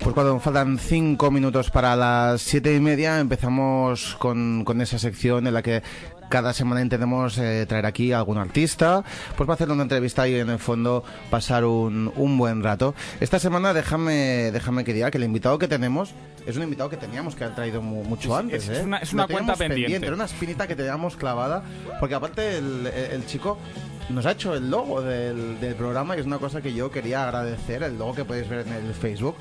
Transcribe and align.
Pues 0.00 0.14
cuando 0.14 0.38
faltan 0.40 0.78
cinco 0.78 1.30
minutos 1.30 1.70
para 1.70 1.96
las 1.96 2.42
siete 2.42 2.74
y 2.74 2.80
media 2.80 3.18
empezamos 3.18 4.16
con, 4.18 4.64
con 4.64 4.80
esa 4.80 4.98
sección 4.98 5.46
en 5.46 5.54
la 5.54 5.62
que 5.62 5.82
cada 6.28 6.52
semana 6.52 6.80
intentemos 6.82 7.38
eh, 7.38 7.64
traer 7.66 7.86
aquí 7.86 8.12
a 8.12 8.18
algún 8.18 8.38
artista, 8.38 9.04
pues 9.36 9.48
va 9.48 9.52
a 9.52 9.56
hacer 9.56 9.70
una 9.70 9.82
entrevista 9.82 10.28
y 10.28 10.34
en 10.36 10.50
el 10.50 10.58
fondo 10.58 11.04
pasar 11.30 11.64
un, 11.64 12.12
un 12.16 12.38
buen 12.38 12.62
rato. 12.62 12.94
Esta 13.20 13.38
semana 13.38 13.72
déjame, 13.74 14.50
déjame 14.52 14.84
que 14.84 14.92
diga 14.92 15.10
que 15.10 15.18
el 15.18 15.24
invitado 15.24 15.58
que 15.58 15.68
tenemos 15.68 16.12
es 16.46 16.56
un 16.56 16.62
invitado 16.62 16.88
que 16.88 16.96
teníamos 16.96 17.34
que 17.34 17.44
haber 17.44 17.56
traído 17.56 17.82
mu- 17.82 18.04
mucho 18.04 18.28
Es- 18.32 18.38
antes. 18.38 18.68
es 18.68 18.78
¿eh? 18.78 18.82
una- 18.84 18.98
es 18.98 19.12
una 19.12 19.26
cuenta 19.26 19.54
teníamos 19.54 19.58
pendiente. 19.76 20.06
Era 20.06 20.14
una 20.16 20.24
espinita 20.24 20.66
que 20.66 20.76
teníamos 20.76 21.16
clavada, 21.16 21.62
porque 22.00 22.14
aparte 22.14 22.58
el, 22.58 22.86
el- 22.86 23.10
el 23.12 23.26
chico 23.26 23.58
nos 24.08 24.24
ha 24.24 24.32
hecho 24.32 24.54
el 24.54 24.70
logo 24.70 25.02
del, 25.02 25.60
del 25.60 25.74
programa 25.74 26.16
y 26.16 26.20
es 26.20 26.26
una 26.26 26.38
cosa 26.38 26.62
que 26.62 26.72
yo 26.72 26.90
quería 26.90 27.24
agradecer, 27.24 27.82
el 27.82 27.98
logo 27.98 28.14
que 28.14 28.24
podéis 28.24 28.48
ver 28.48 28.66
en 28.66 28.72
el 28.72 28.94
Facebook. 28.94 29.36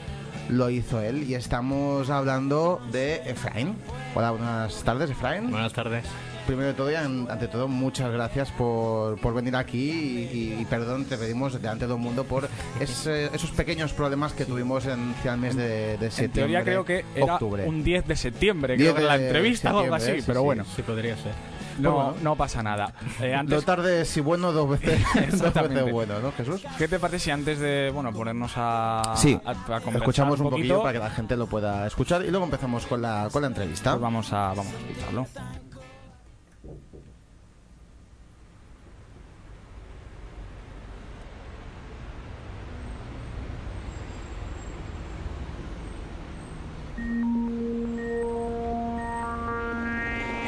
Lo 0.49 0.69
hizo 0.69 1.01
él 1.01 1.23
y 1.29 1.35
estamos 1.35 2.09
hablando 2.09 2.81
de 2.91 3.15
Efraín. 3.25 3.75
Hola, 4.15 4.31
buenas 4.31 4.81
tardes, 4.83 5.09
Efraín. 5.09 5.51
Buenas 5.51 5.73
tardes. 5.73 6.05
Primero 6.47 6.69
de 6.69 6.73
todo 6.75 6.89
y 6.89 6.95
an- 6.95 7.27
ante 7.29 7.47
todo, 7.49 7.67
muchas 7.67 8.09
gracias 8.11 8.49
por, 8.51 9.19
por 9.19 9.33
venir 9.33 9.55
aquí 9.55 9.91
y, 10.31 10.57
y 10.59 10.65
perdón, 10.65 11.03
te 11.05 11.17
pedimos 11.17 11.53
delante 11.61 11.81
de 11.85 11.87
todo 11.89 11.97
el 11.97 12.03
mundo 12.03 12.23
por 12.23 12.47
ese- 12.79 13.25
esos 13.35 13.51
pequeños 13.51 13.91
problemas 13.93 14.31
que 14.33 14.45
tuvimos 14.45 14.85
en 14.85 15.13
hacia 15.19 15.33
el 15.33 15.39
mes 15.39 15.55
de, 15.57 15.97
de 15.97 16.05
En 16.05 16.11
septiembre. 16.11 16.31
teoría 16.33 16.63
creo 16.63 16.85
que 16.85 17.03
era 17.13 17.33
octubre. 17.33 17.65
un 17.67 17.83
10 17.83 18.07
de 18.07 18.15
septiembre, 18.15 18.77
10 18.77 18.93
creo 18.93 19.01
que 19.01 19.07
la 19.07 19.15
entrevista 19.23 19.75
o 19.75 19.79
algo 19.79 19.93
así, 19.95 20.13
sí, 20.21 20.23
pero 20.25 20.39
sí. 20.39 20.45
bueno, 20.45 20.65
Sí, 20.73 20.81
podría 20.83 21.15
ser. 21.17 21.33
no, 21.79 21.91
bueno. 21.93 22.13
no 22.23 22.35
pasa 22.37 22.63
nada. 22.63 22.93
Eh, 23.21 23.31
Lo 23.33 23.39
antes, 23.39 23.65
tarde, 23.65 24.05
si 24.05 24.21
bueno, 24.21 24.51
dos 24.53 24.69
veces, 24.69 24.99
dos 25.41 25.53
veces 25.53 25.91
bueno, 25.91 26.19
¿no, 26.21 26.31
Jesús? 26.31 26.63
¿Qué 26.77 26.87
te 26.87 26.97
parece 26.97 27.19
si 27.25 27.31
antes 27.31 27.59
de 27.59 27.91
bueno 27.93 28.13
ponernos 28.13 28.53
a, 28.55 29.13
Sí, 29.17 29.37
a, 29.43 29.51
a 29.51 29.53
conversar 29.55 29.95
escuchamos 29.97 30.39
un 30.39 30.49
poquillo 30.49 30.75
poquito, 30.75 30.81
para 30.83 30.93
que 30.93 30.99
la 30.99 31.09
gente 31.09 31.35
lo 31.35 31.47
pueda 31.47 31.85
escuchar 31.87 32.23
y 32.23 32.29
luego 32.31 32.45
empezamos 32.45 32.85
con 32.85 33.01
la, 33.01 33.27
con 33.33 33.41
la 33.41 33.49
entrevista. 33.49 33.91
pues 33.91 34.01
vamos 34.01 34.31
a 34.31 34.53
vamos 34.53 34.67
a 34.67 34.89
escucharlo. 34.89 35.27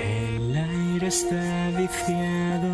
El 0.02 0.56
aire 0.56 1.08
está 1.08 1.70
viciado, 1.78 2.72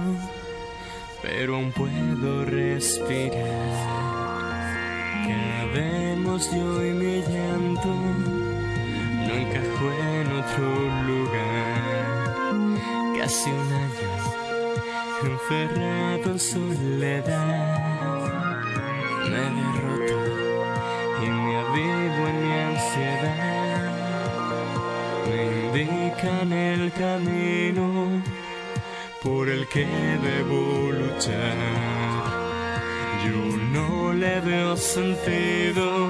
pero 1.22 1.56
aún 1.56 1.72
puedo 1.72 2.46
respirar. 2.46 3.36
Cabemos 5.28 6.52
yo 6.52 6.86
y 6.86 6.92
mi 6.92 7.22
llanto, 7.22 7.94
no 9.28 9.34
encajó 9.34 9.92
en 10.12 10.28
otro 10.42 10.68
lugar. 11.08 12.54
Casi 13.18 13.50
un 13.50 13.74
año 13.74 14.16
encerrado 15.24 16.32
en 16.32 16.40
soledad. 16.40 17.86
Me 19.30 19.42
derroto 19.58 20.45
indican 26.26 26.52
el 26.54 26.92
camino 26.92 28.22
por 29.24 29.48
el 29.50 29.68
que 29.68 29.86
debo 29.86 30.92
luchar. 30.92 31.56
Yo 33.26 33.58
no 33.72 34.14
le 34.14 34.40
veo 34.42 34.78
sentido, 34.78 36.08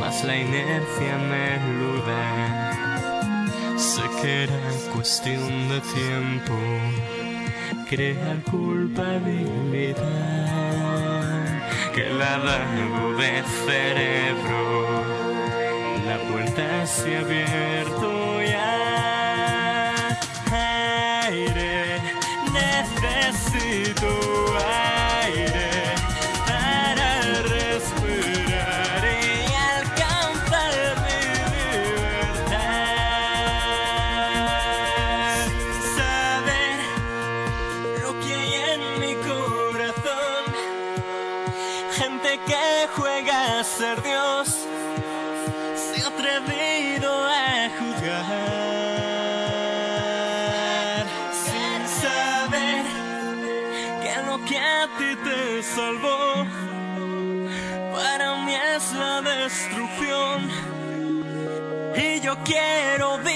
mas 0.00 0.24
la 0.24 0.36
inercia 0.36 1.18
me 1.28 1.56
eluda. 1.56 2.22
Sé 3.76 4.02
que 4.20 4.44
era 4.44 4.60
cuestión 4.94 5.68
de 5.68 5.80
tiempo 5.80 6.54
crear 7.88 8.42
culpabilidad 8.50 9.96
que 11.94 12.04
lavado 12.10 13.16
de 13.16 13.42
cerebro 13.64 14.66
la 16.06 16.18
puerta 16.30 16.86
se 16.86 17.16
ha 17.16 17.20
abierto 17.20 18.35
Necesito 22.52 24.08
aire 24.56 25.70
para 26.46 27.08
respirar 27.42 29.02
y 29.04 29.54
alcanzar 29.76 30.72
mi 31.04 31.20
libertad. 31.56 32.56
Saber 35.96 36.78
lo 38.02 38.10
que 38.20 38.30
hay 38.34 38.52
en 38.72 38.82
mi 39.00 39.14
corazón, 39.16 40.42
gente 41.92 42.30
que 42.46 42.64
juega 42.96 43.36
a 43.60 43.64
ser 43.64 43.96
Dios 44.02 44.66
yo 62.26 62.36
quiero 62.42 63.18
vivir 63.18 63.35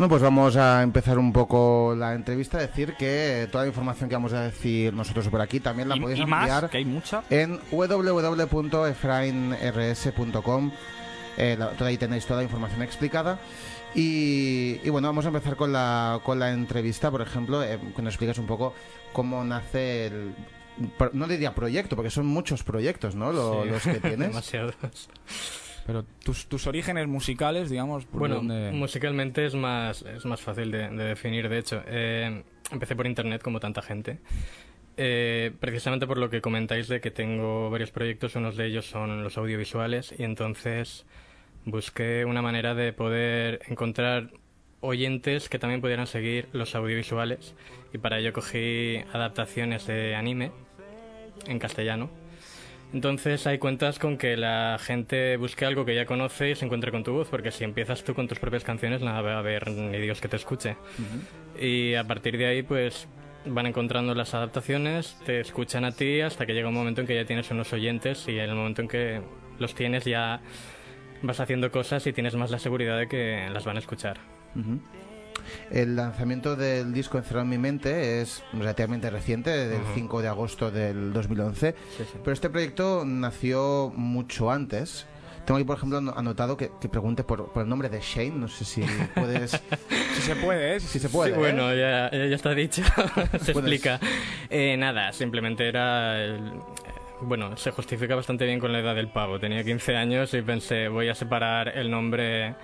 Bueno, 0.00 0.08
pues 0.08 0.22
vamos 0.22 0.56
a 0.56 0.82
empezar 0.82 1.18
un 1.18 1.30
poco 1.30 1.94
la 1.94 2.14
entrevista. 2.14 2.56
Decir 2.56 2.94
que 2.98 3.46
toda 3.52 3.64
la 3.64 3.68
información 3.68 4.08
que 4.08 4.14
vamos 4.14 4.32
a 4.32 4.44
decir 4.44 4.94
nosotros 4.94 5.28
por 5.28 5.42
aquí 5.42 5.60
también 5.60 5.90
la 5.90 5.96
Y, 5.98 6.00
podéis 6.00 6.20
y 6.20 6.24
más, 6.24 6.40
enviar 6.48 6.70
que 6.70 6.78
hay 6.78 6.86
mucha. 6.86 7.22
en 7.28 7.60
www.efrainrs.com. 7.70 10.70
Eh, 11.36 11.54
la- 11.58 11.72
ahí 11.86 11.98
tenéis 11.98 12.24
toda 12.24 12.38
la 12.38 12.44
información 12.44 12.80
explicada. 12.80 13.40
Y, 13.94 14.80
y 14.82 14.88
bueno, 14.88 15.08
vamos 15.08 15.26
a 15.26 15.28
empezar 15.28 15.56
con 15.56 15.70
la, 15.70 16.18
con 16.24 16.38
la 16.38 16.50
entrevista, 16.50 17.10
por 17.10 17.20
ejemplo, 17.20 17.62
eh, 17.62 17.78
que 17.94 18.00
nos 18.00 18.14
explicas 18.14 18.38
un 18.38 18.46
poco 18.46 18.72
cómo 19.12 19.44
nace 19.44 20.06
el... 20.06 20.34
No 21.12 21.26
diría 21.28 21.54
proyecto, 21.54 21.94
porque 21.94 22.08
son 22.08 22.24
muchos 22.24 22.64
proyectos, 22.64 23.14
¿no? 23.14 23.34
Lo- 23.34 23.64
Sí, 23.64 23.68
Los 23.68 23.82
que 23.82 23.94
tienes. 24.00 24.28
Demasiados. 24.28 24.74
Pero 25.90 26.04
tus, 26.22 26.46
tus 26.46 26.68
orígenes 26.68 27.08
musicales, 27.08 27.68
digamos, 27.68 28.04
¿por 28.06 28.20
Bueno, 28.20 28.36
dónde? 28.36 28.70
musicalmente 28.70 29.44
es 29.44 29.56
más, 29.56 30.02
es 30.02 30.24
más 30.24 30.40
fácil 30.40 30.70
de, 30.70 30.88
de 30.88 31.02
definir, 31.04 31.48
de 31.48 31.58
hecho. 31.58 31.82
Eh, 31.88 32.44
empecé 32.70 32.94
por 32.94 33.08
internet 33.08 33.42
como 33.42 33.58
tanta 33.58 33.82
gente. 33.82 34.20
Eh, 34.96 35.50
precisamente 35.58 36.06
por 36.06 36.16
lo 36.18 36.30
que 36.30 36.40
comentáis 36.40 36.86
de 36.86 37.00
que 37.00 37.10
tengo 37.10 37.70
varios 37.70 37.90
proyectos, 37.90 38.36
unos 38.36 38.56
de 38.56 38.66
ellos 38.66 38.86
son 38.86 39.24
los 39.24 39.36
audiovisuales 39.36 40.14
y 40.16 40.22
entonces 40.22 41.06
busqué 41.64 42.24
una 42.24 42.40
manera 42.40 42.76
de 42.76 42.92
poder 42.92 43.60
encontrar 43.66 44.30
oyentes 44.78 45.48
que 45.48 45.58
también 45.58 45.80
pudieran 45.80 46.06
seguir 46.06 46.48
los 46.52 46.76
audiovisuales 46.76 47.56
y 47.92 47.98
para 47.98 48.20
ello 48.20 48.32
cogí 48.32 48.98
adaptaciones 49.12 49.88
de 49.88 50.14
anime 50.14 50.52
en 51.48 51.58
castellano. 51.58 52.10
Entonces 52.92 53.46
hay 53.46 53.58
cuentas 53.58 53.98
con 53.98 54.18
que 54.18 54.36
la 54.36 54.76
gente 54.80 55.36
busque 55.36 55.64
algo 55.64 55.84
que 55.84 55.94
ya 55.94 56.06
conoce 56.06 56.50
y 56.50 56.54
se 56.56 56.64
encuentre 56.64 56.90
con 56.90 57.04
tu 57.04 57.12
voz, 57.12 57.28
porque 57.28 57.52
si 57.52 57.62
empiezas 57.62 58.02
tú 58.02 58.14
con 58.14 58.26
tus 58.26 58.38
propias 58.38 58.64
canciones, 58.64 59.00
nada 59.00 59.20
va 59.22 59.34
a 59.34 59.38
haber 59.38 59.70
ni 59.70 59.98
Dios 59.98 60.20
que 60.20 60.28
te 60.28 60.36
escuche. 60.36 60.76
Y 61.60 61.94
a 61.94 62.04
partir 62.04 62.36
de 62.36 62.46
ahí, 62.46 62.62
pues 62.62 63.08
van 63.46 63.66
encontrando 63.66 64.14
las 64.14 64.34
adaptaciones, 64.34 65.16
te 65.24 65.40
escuchan 65.40 65.84
a 65.84 65.92
ti 65.92 66.20
hasta 66.20 66.46
que 66.46 66.52
llega 66.52 66.68
un 66.68 66.74
momento 66.74 67.00
en 67.00 67.06
que 67.06 67.14
ya 67.14 67.24
tienes 67.24 67.50
unos 67.50 67.72
oyentes 67.72 68.26
y 68.28 68.38
en 68.38 68.50
el 68.50 68.56
momento 68.56 68.82
en 68.82 68.88
que 68.88 69.22
los 69.58 69.74
tienes 69.74 70.04
ya 70.04 70.40
vas 71.22 71.40
haciendo 71.40 71.70
cosas 71.70 72.06
y 72.06 72.12
tienes 72.12 72.34
más 72.34 72.50
la 72.50 72.58
seguridad 72.58 72.98
de 72.98 73.08
que 73.08 73.48
las 73.52 73.64
van 73.64 73.76
a 73.76 73.78
escuchar. 73.80 74.18
El 75.70 75.96
lanzamiento 75.96 76.56
del 76.56 76.92
disco 76.92 77.18
Encerrado 77.18 77.44
en 77.44 77.50
mi 77.50 77.58
mente 77.58 78.20
es 78.20 78.42
relativamente 78.52 79.10
reciente, 79.10 79.50
del 79.50 79.82
Ujú. 79.82 79.90
5 79.94 80.22
de 80.22 80.28
agosto 80.28 80.70
del 80.70 81.12
2011, 81.12 81.74
Sí, 81.96 82.04
sí. 82.04 82.18
pero 82.22 82.32
este 82.32 82.50
proyecto 82.50 83.04
nació 83.06 83.92
mucho 83.94 84.50
antes. 84.50 85.06
Tengo 85.46 85.56
aquí, 85.58 85.64
por 85.64 85.78
ejemplo, 85.78 85.98
ano- 85.98 86.12
anotado 86.16 86.56
que, 86.56 86.70
que 86.80 86.88
pregunte 86.88 87.24
por, 87.24 87.50
por 87.52 87.62
el 87.62 87.68
nombre 87.68 87.88
de 87.88 88.00
Shane, 88.00 88.30
no 88.32 88.46
sé 88.48 88.64
si 88.64 88.82
puedes... 89.14 89.60
Si 90.14 90.22
se 90.22 90.36
puede, 90.36 90.76
¿eh? 90.76 90.80
si 90.80 90.98
se 90.98 91.08
puede. 91.08 91.30
Sí, 91.30 91.36
¿eh? 91.36 91.38
bueno, 91.38 91.74
ya, 91.74 92.10
ya 92.10 92.34
está 92.36 92.54
dicho, 92.54 92.82
se 93.40 93.52
explica. 93.52 93.98
Eh, 94.50 94.76
nada, 94.76 95.12
simplemente 95.12 95.66
era... 95.66 96.22
el- 96.22 96.48
eh, 96.48 96.60
bueno, 97.22 97.56
se 97.56 97.70
justifica 97.70 98.14
bastante 98.14 98.44
bien 98.44 98.58
con 98.60 98.70
la 98.72 98.80
edad 98.80 98.94
del 98.94 99.08
pavo. 99.08 99.38
Tenía 99.40 99.64
15 99.64 99.96
años 99.96 100.32
y 100.34 100.42
pensé, 100.42 100.88
voy 100.88 101.08
a 101.08 101.14
separar 101.14 101.68
el 101.76 101.90
nombre 101.90 102.54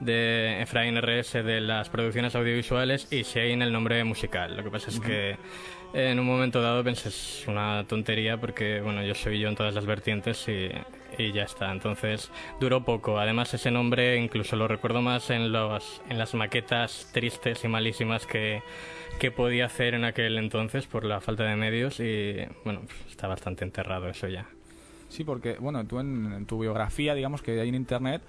de 0.00 0.62
Efraín 0.62 0.96
RS 0.96 1.42
de 1.44 1.60
las 1.60 1.88
producciones 1.88 2.34
audiovisuales 2.34 3.08
y 3.10 3.22
Shane 3.22 3.64
el 3.64 3.72
nombre 3.72 4.02
musical. 4.04 4.56
Lo 4.56 4.62
que 4.62 4.70
pasa 4.70 4.90
es 4.90 5.00
que 5.00 5.36
en 5.92 6.18
un 6.18 6.26
momento 6.26 6.60
dado 6.60 6.84
pensé, 6.84 7.08
es 7.08 7.44
una 7.46 7.84
tontería 7.88 8.38
porque, 8.38 8.80
bueno, 8.80 9.02
yo 9.02 9.14
soy 9.14 9.38
yo 9.38 9.48
en 9.48 9.56
todas 9.56 9.74
las 9.74 9.86
vertientes 9.86 10.46
y, 10.48 10.70
y 11.16 11.32
ya 11.32 11.44
está. 11.44 11.72
Entonces 11.72 12.30
duró 12.60 12.84
poco. 12.84 13.18
Además, 13.18 13.52
ese 13.54 13.70
nombre 13.70 14.16
incluso 14.16 14.56
lo 14.56 14.68
recuerdo 14.68 15.02
más 15.02 15.30
en, 15.30 15.52
los, 15.52 16.02
en 16.08 16.18
las 16.18 16.34
maquetas 16.34 17.10
tristes 17.12 17.64
y 17.64 17.68
malísimas 17.68 18.26
que, 18.26 18.62
que 19.18 19.30
podía 19.30 19.66
hacer 19.66 19.94
en 19.94 20.04
aquel 20.04 20.38
entonces 20.38 20.86
por 20.86 21.04
la 21.04 21.20
falta 21.20 21.44
de 21.44 21.56
medios 21.56 22.00
y, 22.00 22.36
bueno, 22.64 22.82
está 23.08 23.26
bastante 23.26 23.64
enterrado 23.64 24.08
eso 24.08 24.28
ya. 24.28 24.46
Sí, 25.08 25.24
porque, 25.24 25.54
bueno, 25.58 25.84
tú 25.86 26.00
en, 26.00 26.32
en 26.32 26.46
tu 26.46 26.58
biografía, 26.58 27.14
digamos 27.14 27.40
que 27.42 27.58
hay 27.60 27.68
en 27.68 27.74
internet, 27.74 28.20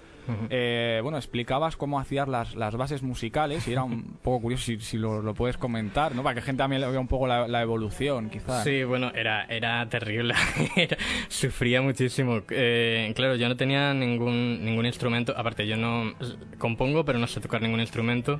eh, 0.51 0.99
bueno, 1.01 1.17
explicabas 1.17 1.75
cómo 1.75 1.99
hacías 1.99 2.27
las, 2.27 2.53
las 2.55 2.75
bases 2.75 3.01
musicales 3.01 3.67
y 3.67 3.71
era 3.71 3.83
un 3.83 4.03
poco 4.23 4.41
curioso 4.43 4.63
si, 4.65 4.79
si 4.79 4.97
lo, 4.97 5.21
lo 5.23 5.33
puedes 5.33 5.57
comentar, 5.57 6.13
¿no? 6.15 6.21
Para 6.23 6.35
que 6.35 6.41
gente 6.41 6.59
también 6.59 6.81
le 6.81 6.87
vea 6.89 6.99
un 6.99 7.07
poco 7.07 7.25
la, 7.27 7.47
la 7.47 7.61
evolución, 7.63 8.29
quizás. 8.29 8.63
Sí, 8.63 8.83
bueno, 8.83 9.11
era, 9.15 9.45
era 9.45 9.87
terrible. 9.89 10.35
Era- 10.75 10.97
sufría 11.29 11.81
muchísimo. 11.81 12.41
Eh, 12.49 13.11
claro, 13.15 13.35
yo 13.35 13.49
no 13.49 13.57
tenía 13.57 13.93
ningún, 13.93 14.63
ningún 14.63 14.85
instrumento. 14.85 15.33
Aparte, 15.35 15.67
yo 15.67 15.75
no 15.77 16.13
compongo, 16.59 17.03
pero 17.03 17.17
no 17.19 17.27
sé 17.27 17.41
tocar 17.41 17.61
ningún 17.61 17.79
instrumento. 17.81 18.39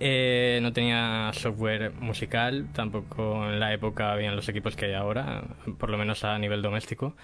Eh, 0.00 0.58
no 0.60 0.72
tenía 0.72 1.30
software 1.34 1.92
musical, 2.00 2.66
tampoco 2.72 3.48
en 3.48 3.60
la 3.60 3.72
época 3.72 4.12
habían 4.12 4.34
los 4.34 4.48
equipos 4.48 4.74
que 4.74 4.86
hay 4.86 4.94
ahora, 4.94 5.44
por 5.78 5.90
lo 5.90 5.98
menos 5.98 6.24
a 6.24 6.38
nivel 6.38 6.62
doméstico. 6.62 7.14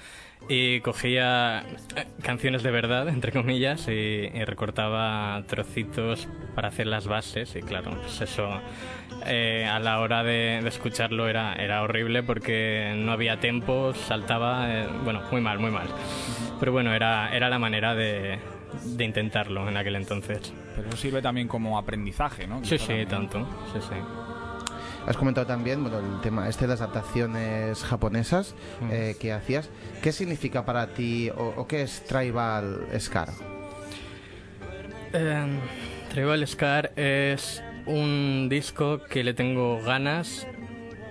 Y 0.48 0.80
cogía 0.80 1.64
eh, 1.96 2.06
canciones 2.22 2.62
de 2.62 2.70
verdad, 2.70 3.08
entre 3.10 3.32
comillas, 3.32 3.88
y, 3.88 3.90
y 3.92 4.44
recortaba 4.44 5.42
trocitos 5.46 6.28
para 6.54 6.68
hacer 6.68 6.86
las 6.86 7.06
bases. 7.06 7.56
Y 7.56 7.62
claro, 7.62 7.90
pues 8.00 8.20
eso 8.20 8.60
eh, 9.26 9.66
a 9.66 9.78
la 9.78 10.00
hora 10.00 10.22
de, 10.22 10.60
de 10.62 10.68
escucharlo 10.68 11.28
era, 11.28 11.54
era 11.54 11.82
horrible 11.82 12.22
porque 12.22 12.94
no 12.96 13.12
había 13.12 13.38
tempo, 13.40 13.92
saltaba, 13.94 14.72
eh, 14.72 14.88
bueno, 15.04 15.22
muy 15.30 15.40
mal, 15.40 15.58
muy 15.58 15.70
mal. 15.70 15.88
Pero 16.58 16.72
bueno, 16.72 16.94
era, 16.94 17.34
era 17.34 17.48
la 17.48 17.58
manera 17.58 17.94
de, 17.94 18.38
de 18.84 19.04
intentarlo 19.04 19.68
en 19.68 19.76
aquel 19.76 19.96
entonces. 19.96 20.52
Pero 20.76 20.88
eso 20.88 20.96
sirve 20.96 21.22
también 21.22 21.48
como 21.48 21.78
aprendizaje, 21.78 22.46
¿no? 22.46 22.64
Sí, 22.64 22.78
sí, 22.78 22.86
también. 22.86 23.08
tanto. 23.08 23.48
Sí, 23.72 23.80
sí. 23.80 23.94
Has 25.06 25.16
comentado 25.16 25.46
también 25.46 25.82
bueno, 25.82 25.98
el 25.98 26.20
tema 26.20 26.48
este 26.48 26.66
de 26.66 26.68
las 26.72 26.80
adaptaciones 26.82 27.82
japonesas 27.82 28.54
Mm. 28.80 28.88
eh, 28.92 29.16
que 29.18 29.32
hacías. 29.32 29.70
¿Qué 30.02 30.12
significa 30.12 30.64
para 30.64 30.88
ti 30.88 31.30
o, 31.30 31.54
o 31.56 31.66
qué 31.66 31.82
es 31.82 32.04
Tribal 32.06 32.86
Scar? 32.98 33.30
Eh, 35.12 35.46
Tribal 36.12 36.46
Scar 36.46 36.92
es 36.96 37.62
un 37.86 38.48
disco 38.50 39.02
que 39.04 39.24
le 39.24 39.34
tengo 39.34 39.80
ganas, 39.82 40.46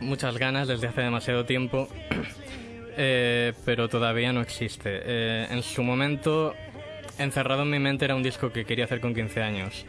muchas 0.01 0.37
ganas 0.37 0.67
desde 0.67 0.87
hace 0.87 1.01
demasiado 1.01 1.45
tiempo, 1.45 1.87
eh, 2.97 3.53
pero 3.65 3.89
todavía 3.89 4.31
no 4.33 4.41
existe. 4.41 5.01
Eh, 5.03 5.47
en 5.49 5.63
su 5.63 5.83
momento, 5.83 6.53
encerrado 7.19 7.63
en 7.63 7.69
mi 7.69 7.79
mente, 7.79 8.05
era 8.05 8.15
un 8.15 8.23
disco 8.23 8.51
que 8.51 8.65
quería 8.65 8.85
hacer 8.85 8.99
con 8.99 9.13
15 9.13 9.41
años. 9.41 9.85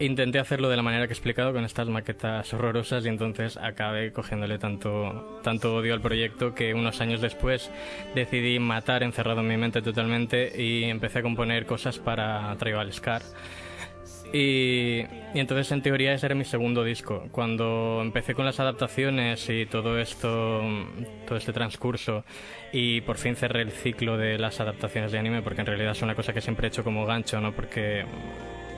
Intenté 0.00 0.38
hacerlo 0.38 0.68
de 0.68 0.76
la 0.76 0.82
manera 0.82 1.06
que 1.06 1.12
he 1.12 1.14
explicado, 1.14 1.52
con 1.52 1.64
estas 1.64 1.88
maquetas 1.88 2.52
horrorosas, 2.54 3.04
y 3.04 3.08
entonces 3.08 3.56
acabé 3.56 4.12
cogiéndole 4.12 4.58
tanto, 4.58 5.40
tanto 5.42 5.74
odio 5.74 5.92
al 5.92 6.00
proyecto 6.00 6.54
que 6.54 6.72
unos 6.72 7.00
años 7.00 7.20
después 7.20 7.70
decidí 8.14 8.60
matar 8.60 9.02
encerrado 9.02 9.40
en 9.40 9.48
mi 9.48 9.56
mente 9.56 9.82
totalmente 9.82 10.52
y 10.60 10.84
empecé 10.84 11.18
a 11.18 11.22
componer 11.22 11.66
cosas 11.66 11.98
para 11.98 12.54
Tribal 12.58 12.92
Scar. 12.92 13.22
Y, 14.32 15.06
y 15.34 15.40
entonces 15.40 15.70
en 15.72 15.82
teoría 15.82 16.12
ese 16.12 16.26
era 16.26 16.34
mi 16.34 16.44
segundo 16.44 16.84
disco. 16.84 17.28
Cuando 17.32 18.00
empecé 18.02 18.34
con 18.34 18.44
las 18.44 18.60
adaptaciones 18.60 19.48
y 19.48 19.66
todo 19.66 19.98
esto, 19.98 20.62
todo 21.26 21.38
este 21.38 21.52
transcurso, 21.52 22.24
y 22.72 23.00
por 23.02 23.16
fin 23.16 23.36
cerré 23.36 23.62
el 23.62 23.70
ciclo 23.70 24.16
de 24.16 24.38
las 24.38 24.60
adaptaciones 24.60 25.12
de 25.12 25.18
anime, 25.18 25.42
porque 25.42 25.60
en 25.60 25.66
realidad 25.66 25.92
es 25.92 26.02
una 26.02 26.14
cosa 26.14 26.32
que 26.32 26.40
siempre 26.40 26.66
he 26.66 26.68
hecho 26.68 26.84
como 26.84 27.06
gancho, 27.06 27.40
¿no? 27.40 27.52
Porque, 27.52 28.04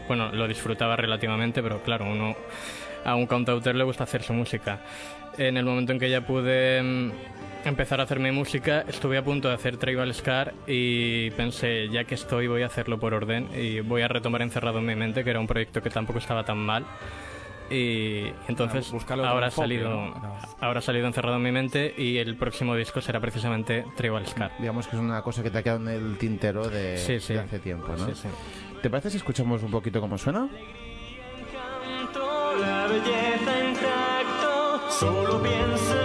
bueno, 0.07 0.31
lo 0.33 0.47
disfrutaba 0.47 0.97
relativamente, 0.97 1.63
pero 1.63 1.83
claro, 1.83 2.07
uno 2.07 2.37
a 3.05 3.15
un 3.15 3.27
cantautor 3.27 3.75
le 3.75 3.85
gusta 3.85 4.05
hacer 4.05 4.23
su 4.23 4.33
música. 4.33 4.81
En 5.39 5.57
el 5.57 5.65
momento 5.65 5.93
en 5.93 5.99
que 5.99 6.11
ya 6.11 6.21
pude 6.21 6.83
mm, 6.83 7.11
empezar 7.65 8.01
a 8.01 8.05
hacer 8.05 8.19
mi 8.21 8.31
música, 8.31 8.85
estuve 8.89 9.19
a 9.19 9.25
punto 9.25 9.49
de 9.49 9.55
hacer 9.55 9.77
Tribal 9.77 10.13
Scar 10.15 10.55
y 10.67 11.31
pensé, 11.33 11.89
ya 11.89 12.05
que 12.05 12.15
estoy, 12.15 12.47
voy 12.47 12.63
a 12.63 12.67
hacerlo 12.67 12.99
por 12.99 13.15
orden 13.15 13.49
y 13.55 13.81
voy 13.81 14.03
a 14.03 14.09
retomar 14.09 14.43
Encerrado 14.43 14.79
en 14.79 14.87
mi 14.87 14.95
mente, 14.95 15.23
que 15.23 15.31
era 15.31 15.41
un 15.41 15.47
proyecto 15.47 15.83
que 15.83 15.91
tampoco 15.91 16.19
estaba 16.19 16.45
tan 16.45 16.59
mal. 16.59 16.87
Y 17.71 18.25
entonces 18.49 18.91
buscarle 18.91 19.23
otro 19.23 19.35
ahora 19.35 19.47
ha 19.47 19.51
salido 19.53 19.91
¿no? 19.91 20.13
Claro. 20.13 20.35
ahora 20.61 20.79
ha 20.81 20.83
salido 20.83 21.07
encerrado 21.07 21.37
en 21.37 21.43
mi 21.43 21.53
mente 21.53 21.95
y 21.97 22.17
el 22.19 22.35
próximo 22.37 22.75
disco 22.75 23.01
será 23.01 23.21
precisamente 23.21 23.85
Tribal 23.97 24.27
Scar. 24.27 24.51
Digamos 24.59 24.89
que 24.89 24.97
es 24.97 25.03
una 25.03 25.23
cosa 25.23 25.43
que 25.45 25.51
te 25.51 25.59
ha 25.59 25.63
quedado 25.63 25.81
en 25.81 25.89
el 25.89 26.19
tintero 26.19 26.69
de, 26.69 26.97
Sí, 26.99 27.21
sí. 27.21 27.35
de 27.35 27.41
hace 27.41 27.61
tiempo, 27.61 27.95
¿no? 27.97 28.07
Sí, 28.07 28.13
sí. 28.15 28.29
¿Te 28.83 28.91
parece 28.91 29.11
si 29.11 29.19
escuchamos 29.19 29.63
un 29.63 29.71
poquito 29.71 30.01
cómo 30.01 30.19
suena? 30.19 30.49
La 32.61 32.87
belleza 32.89 33.69
intacto, 33.69 34.91
solo 34.91 35.41
piensa, 35.41 35.97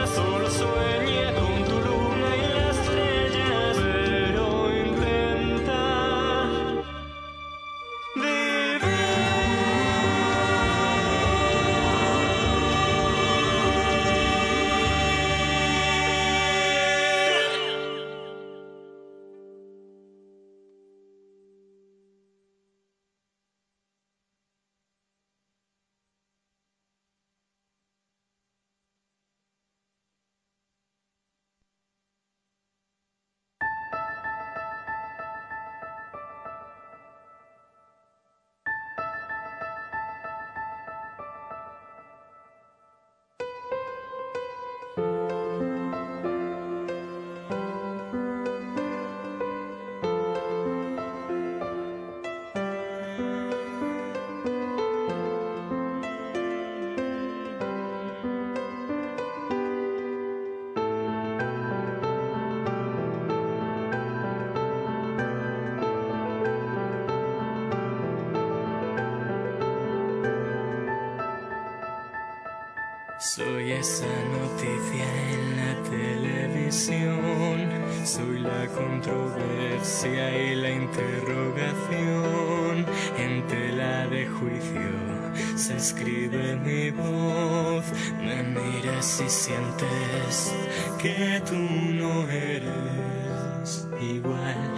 esa 73.79 74.05
noticia 74.31 75.05
en 75.33 75.57
la 75.57 75.73
televisión, 75.89 77.57
soy 78.05 78.39
la 78.39 78.67
controversia 78.67 80.43
y 80.43 80.55
la 80.55 80.71
interrogación. 80.71 82.85
En 83.17 83.45
tela 83.47 84.07
de 84.07 84.27
juicio 84.27 84.91
se 85.55 85.75
escribe 85.75 86.55
mi 86.57 86.91
voz, 86.91 87.85
me 88.19 88.43
miras 88.43 89.21
y 89.25 89.29
sientes 89.29 90.53
que 91.01 91.41
tú 91.45 91.55
no 91.55 92.29
eres 92.29 93.87
igual 93.99 94.74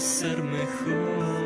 ser 0.00 0.42
mejor. 0.42 1.43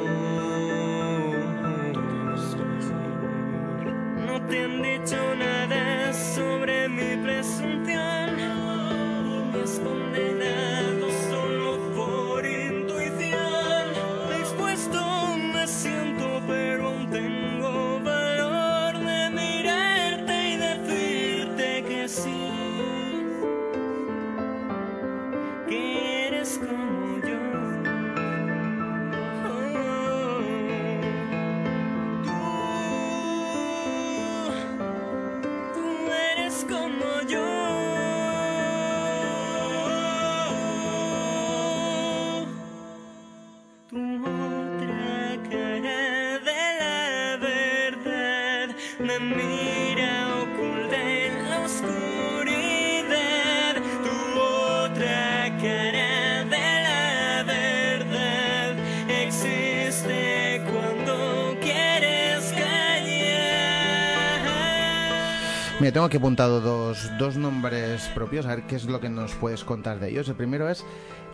Mira, 65.80 65.92
tengo 65.92 66.06
aquí 66.06 66.16
apuntado 66.16 66.61
dos, 66.61 67.08
dos 67.18 67.37
nombres 67.37 68.11
propios, 68.14 68.47
a 68.47 68.56
ver 68.56 68.64
qué 68.64 68.75
es 68.75 68.87
lo 68.87 69.00
que 69.00 69.08
nos 69.08 69.32
puedes 69.35 69.62
contar 69.62 70.00
de 70.00 70.11
ellos. 70.11 70.28
El 70.28 70.35
primero 70.35 70.68
es 70.68 70.85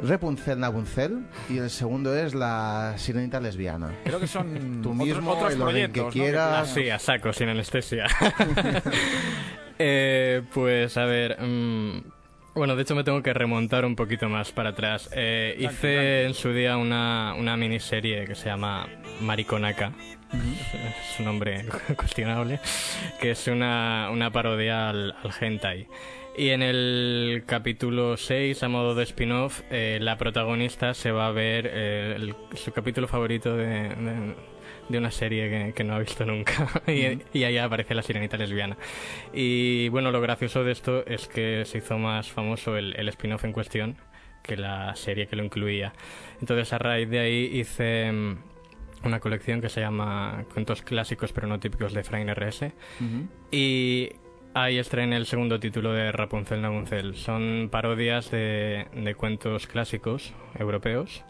Repuncel 0.02 0.60
Nabuncel 0.60 1.24
y 1.48 1.56
el 1.56 1.70
segundo 1.70 2.14
es 2.14 2.34
la 2.34 2.92
sirenita 2.98 3.40
lesbiana. 3.40 3.94
Creo 4.04 4.20
que 4.20 4.26
son 4.26 4.80
Tú 4.82 4.92
mismo, 4.92 5.30
otros 5.32 5.54
que 5.54 5.60
proyectos, 5.60 6.04
¿no? 6.04 6.10
quieras. 6.10 6.70
Así, 6.70 6.90
a 6.90 6.98
saco, 6.98 7.32
sin 7.32 7.48
anestesia. 7.48 8.06
Eh, 9.76 10.42
pues 10.54 10.96
a 10.96 11.04
ver. 11.04 11.36
mm, 11.40 12.02
bueno, 12.54 12.76
de 12.76 12.82
hecho 12.82 12.94
me 12.94 13.02
tengo 13.02 13.20
que 13.24 13.32
remontar 13.34 13.84
un 13.84 13.96
poquito 13.96 14.28
más 14.28 14.52
para 14.52 14.70
atrás. 14.70 15.10
Eh, 15.12 15.56
hice 15.58 16.26
en 16.26 16.34
su 16.34 16.52
día 16.52 16.76
una, 16.76 17.34
una 17.36 17.56
miniserie 17.56 18.24
que 18.24 18.36
se 18.36 18.46
llama 18.50 18.86
Mariconaca. 19.20 19.90
Es 21.12 21.18
un 21.18 21.26
nombre 21.26 21.64
cuestionable. 21.96 22.60
Que 23.20 23.30
es 23.32 23.46
una, 23.46 24.08
una 24.12 24.30
parodia 24.30 24.90
al, 24.90 25.12
al 25.22 25.30
hentai. 25.40 25.86
Y 26.36 26.48
en 26.50 26.62
el 26.62 27.44
capítulo 27.46 28.16
6, 28.16 28.60
a 28.64 28.68
modo 28.68 28.94
de 28.96 29.04
spin-off, 29.04 29.60
eh, 29.70 29.98
la 30.00 30.18
protagonista 30.18 30.92
se 30.94 31.12
va 31.12 31.28
a 31.28 31.30
ver 31.30 31.70
eh, 31.72 32.14
el- 32.16 32.34
su 32.56 32.72
capítulo 32.72 33.06
favorito 33.06 33.56
de, 33.56 33.66
de- 33.90 34.34
de 34.88 34.98
una 34.98 35.10
serie 35.12 35.48
que, 35.48 35.72
que 35.74 35.84
no 35.84 35.94
ha 35.94 35.98
visto 36.00 36.26
nunca. 36.26 36.68
y, 36.88 37.20
y 37.38 37.44
ahí 37.44 37.56
aparece 37.58 37.94
la 37.94 38.02
sirenita 38.02 38.36
lesbiana. 38.36 38.76
Y 39.32 39.88
bueno, 39.90 40.10
lo 40.10 40.20
gracioso 40.20 40.64
de 40.64 40.72
esto 40.72 41.06
es 41.06 41.28
que 41.28 41.64
se 41.66 41.78
hizo 41.78 41.98
más 41.98 42.30
famoso 42.32 42.76
el, 42.76 42.94
el 42.96 43.08
spin-off 43.10 43.44
en 43.44 43.52
cuestión 43.52 43.96
que 44.42 44.56
la 44.56 44.94
serie 44.96 45.26
que 45.28 45.36
lo 45.36 45.44
incluía. 45.44 45.92
Entonces, 46.40 46.70
a 46.72 46.78
raíz 46.78 47.08
de 47.08 47.18
ahí 47.20 47.50
hice 47.54 48.10
mm, 48.12 48.36
una 49.04 49.20
colección 49.20 49.60
que 49.60 49.68
se 49.68 49.80
llama 49.80 50.44
Cuentos 50.52 50.82
clásicos 50.82 51.32
pero 51.32 51.46
no 51.46 51.60
típicos 51.60 51.92
de 51.92 52.04
Frain 52.04 52.28
RS. 52.28 52.72
Y 53.50 54.10
ahí 54.54 54.78
estrené 54.78 55.16
el 55.16 55.26
segundo 55.26 55.60
título 55.60 55.92
de 55.92 56.12
Rapunzel 56.12 56.62
Nabuncel. 56.62 57.14
Son 57.16 57.68
parodias 57.70 58.30
de, 58.30 58.86
de 58.94 59.14
cuentos 59.14 59.66
clásicos 59.66 60.32
europeos. 60.58 61.24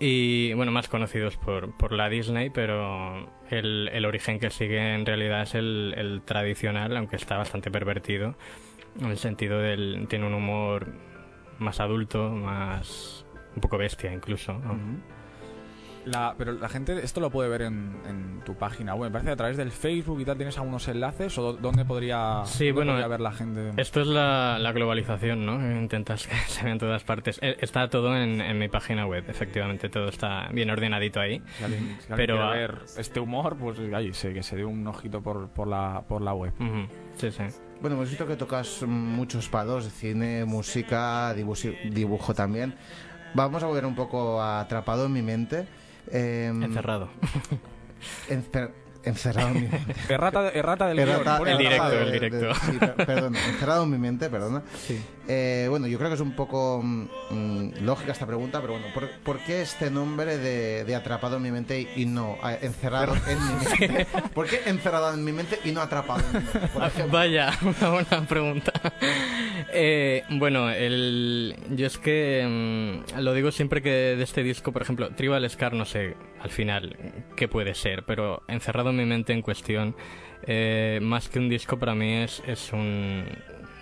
Y 0.00 0.52
bueno, 0.52 0.70
más 0.70 0.88
conocidos 0.88 1.36
por, 1.36 1.76
por 1.76 1.92
la 1.92 2.08
Disney, 2.08 2.50
pero 2.50 3.28
el, 3.50 3.90
el 3.92 4.04
origen 4.04 4.38
que 4.38 4.50
sigue 4.50 4.94
en 4.94 5.04
realidad 5.04 5.42
es 5.42 5.54
el, 5.56 5.94
el 5.96 6.22
tradicional, 6.22 6.96
aunque 6.96 7.16
está 7.16 7.36
bastante 7.36 7.70
pervertido. 7.70 8.36
En 9.00 9.10
el 9.10 9.18
sentido 9.18 9.58
del. 9.58 10.06
tiene 10.08 10.26
un 10.26 10.34
humor 10.34 10.92
más 11.58 11.80
adulto, 11.80 12.30
más. 12.30 13.26
un 13.54 13.60
poco 13.60 13.76
bestia 13.76 14.12
incluso. 14.12 14.54
¿no? 14.54 14.78
La- 16.04 16.34
pero 16.38 16.52
la 16.52 16.68
gente 16.68 16.98
esto 17.04 17.20
lo 17.20 17.30
puede 17.30 17.48
ver 17.50 17.62
en, 17.62 17.96
en 18.08 18.40
tu 18.44 18.54
página 18.54 18.94
web. 18.94 19.10
Me 19.10 19.12
parece 19.12 19.26
que 19.26 19.32
a 19.32 19.36
través 19.36 19.56
del 19.56 19.70
Facebook 19.70 20.20
y 20.20 20.24
tal 20.24 20.36
tienes 20.36 20.56
algunos 20.56 20.86
enlaces 20.88 21.36
o 21.38 21.52
dónde 21.52 21.84
podría, 21.84 22.42
Sí, 22.46 22.66
dónde 22.66 22.72
bueno, 22.72 22.92
podría 22.92 23.08
ver 23.08 23.20
la 23.20 23.32
gente. 23.32 23.72
Esto 23.76 24.00
es 24.00 24.06
la, 24.06 24.58
la 24.58 24.72
globalización, 24.72 25.44
¿no? 25.44 25.54
Intentas 25.80 26.26
que 26.26 26.34
se 26.46 26.64
vea 26.64 26.72
en 26.72 26.78
todas 26.78 27.04
partes. 27.04 27.38
Eh, 27.42 27.56
Está 27.60 27.88
todo 27.88 28.16
en, 28.16 28.40
en 28.40 28.58
mi 28.58 28.68
página 28.68 29.06
web, 29.06 29.24
efectivamente, 29.28 29.88
todo 29.88 30.08
está 30.08 30.48
bien 30.52 30.70
ordenadito 30.70 31.20
ahí. 31.20 31.42
Si 31.58 31.64
alguien, 31.64 31.82
si 32.00 32.12
alguien 32.12 32.16
Pero, 32.16 32.42
ah, 32.42 32.50
ver 32.52 32.78
este 32.96 33.20
humor, 33.20 33.56
pues 33.58 33.78
ahí 33.92 34.12
sí, 34.14 34.32
que 34.32 34.42
se 34.42 34.56
dé 34.56 34.64
un 34.64 34.86
ojito 34.86 35.20
por, 35.22 35.48
por, 35.50 35.68
la, 35.68 36.04
por 36.08 36.22
la 36.22 36.32
web. 36.32 36.52
Sí, 37.16 37.30
sí. 37.30 37.42
Bueno, 37.80 37.96
hemos 37.96 38.08
visto 38.08 38.26
que 38.26 38.36
tocas 38.36 38.82
muchos 38.86 39.48
palos, 39.48 39.88
cine, 39.92 40.44
música, 40.44 41.32
dibujo, 41.34 41.68
dibujo 41.90 42.34
también. 42.34 42.74
Vamos 43.34 43.62
a 43.62 43.66
volver 43.66 43.84
un 43.84 43.94
poco 43.94 44.40
a 44.40 44.60
atrapado 44.60 45.06
en 45.06 45.12
mi 45.12 45.22
mente. 45.22 45.66
Em, 46.10 46.62
Encerrado. 46.62 47.08
encer- 48.28 48.72
encerrado 49.04 49.48
en 49.48 49.54
mi 49.54 49.60
mente. 49.68 49.94
Errata, 50.08 50.48
errata 50.50 50.86
del 50.88 50.98
Errata- 51.00 51.36
guion, 51.38 51.48
el 51.48 51.58
directo, 51.58 51.88
de- 51.90 52.02
el 52.02 52.12
directo. 52.12 52.54
sí, 52.54 52.72
per- 52.78 52.94
perdón, 53.06 53.36
encerrado 53.36 53.84
en 53.84 53.90
mi 53.90 53.98
mente, 53.98 54.28
perdona. 54.30 54.62
Eh, 55.30 55.66
bueno, 55.68 55.86
yo 55.86 55.98
creo 55.98 56.08
que 56.08 56.14
es 56.14 56.22
un 56.22 56.32
poco 56.32 56.80
mm, 56.82 57.08
mm, 57.30 57.72
lógica 57.82 58.12
esta 58.12 58.26
pregunta, 58.26 58.62
pero 58.62 58.72
bueno, 58.72 58.86
¿por, 58.94 59.10
por 59.22 59.38
qué 59.40 59.60
este 59.60 59.90
nombre 59.90 60.38
de, 60.38 60.84
de 60.84 60.94
atrapado 60.94 61.36
en 61.36 61.42
mi 61.42 61.50
mente 61.50 61.86
y 61.96 62.06
no 62.06 62.38
encerrado 62.62 63.14
en 63.26 63.38
mi 63.46 63.54
mente? 63.88 64.06
¿Por 64.32 64.46
qué 64.46 64.60
encerrado 64.64 65.12
en 65.12 65.22
mi 65.22 65.32
mente 65.32 65.58
y 65.64 65.72
no 65.72 65.82
atrapado 65.82 66.20
en 66.20 66.26
mi 66.28 66.32
mente? 66.32 66.68
Por 66.68 66.82
ejemplo. 66.86 67.12
Vaya, 67.12 67.52
una 67.60 67.90
buena 67.90 68.26
pregunta. 68.26 68.72
Eh, 69.72 70.22
bueno, 70.30 70.70
el, 70.70 71.56
yo 71.72 71.86
es 71.86 71.98
que 71.98 73.04
mm, 73.14 73.20
lo 73.20 73.34
digo 73.34 73.50
siempre 73.50 73.82
que 73.82 73.90
de 73.90 74.22
este 74.22 74.42
disco, 74.42 74.72
por 74.72 74.80
ejemplo, 74.80 75.10
Tribal 75.10 75.48
Scar, 75.50 75.74
no 75.74 75.84
sé 75.84 76.16
al 76.40 76.50
final 76.50 76.96
qué 77.36 77.48
puede 77.48 77.74
ser, 77.74 78.04
pero 78.04 78.42
encerrado 78.48 78.90
en 78.90 78.96
mi 78.96 79.04
mente 79.04 79.34
en 79.34 79.42
cuestión, 79.42 79.94
eh, 80.46 81.00
más 81.02 81.28
que 81.28 81.38
un 81.38 81.50
disco 81.50 81.78
para 81.78 81.94
mí 81.94 82.14
es, 82.14 82.42
es 82.46 82.72
un... 82.72 83.26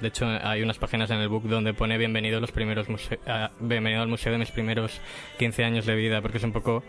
De 0.00 0.08
hecho, 0.08 0.26
hay 0.26 0.62
unas 0.62 0.78
páginas 0.78 1.10
en 1.10 1.18
el 1.18 1.28
book 1.28 1.44
donde 1.48 1.72
pone 1.72 1.96
bienvenido, 1.96 2.38
los 2.40 2.52
primeros 2.52 2.88
muse- 2.88 3.18
bienvenido 3.60 4.02
al 4.02 4.08
museo 4.08 4.30
de 4.32 4.38
mis 4.38 4.50
primeros 4.50 5.00
15 5.38 5.64
años 5.64 5.86
de 5.86 5.94
vida, 5.94 6.20
porque 6.20 6.36
es 6.38 6.44
un 6.44 6.52
poco 6.52 6.82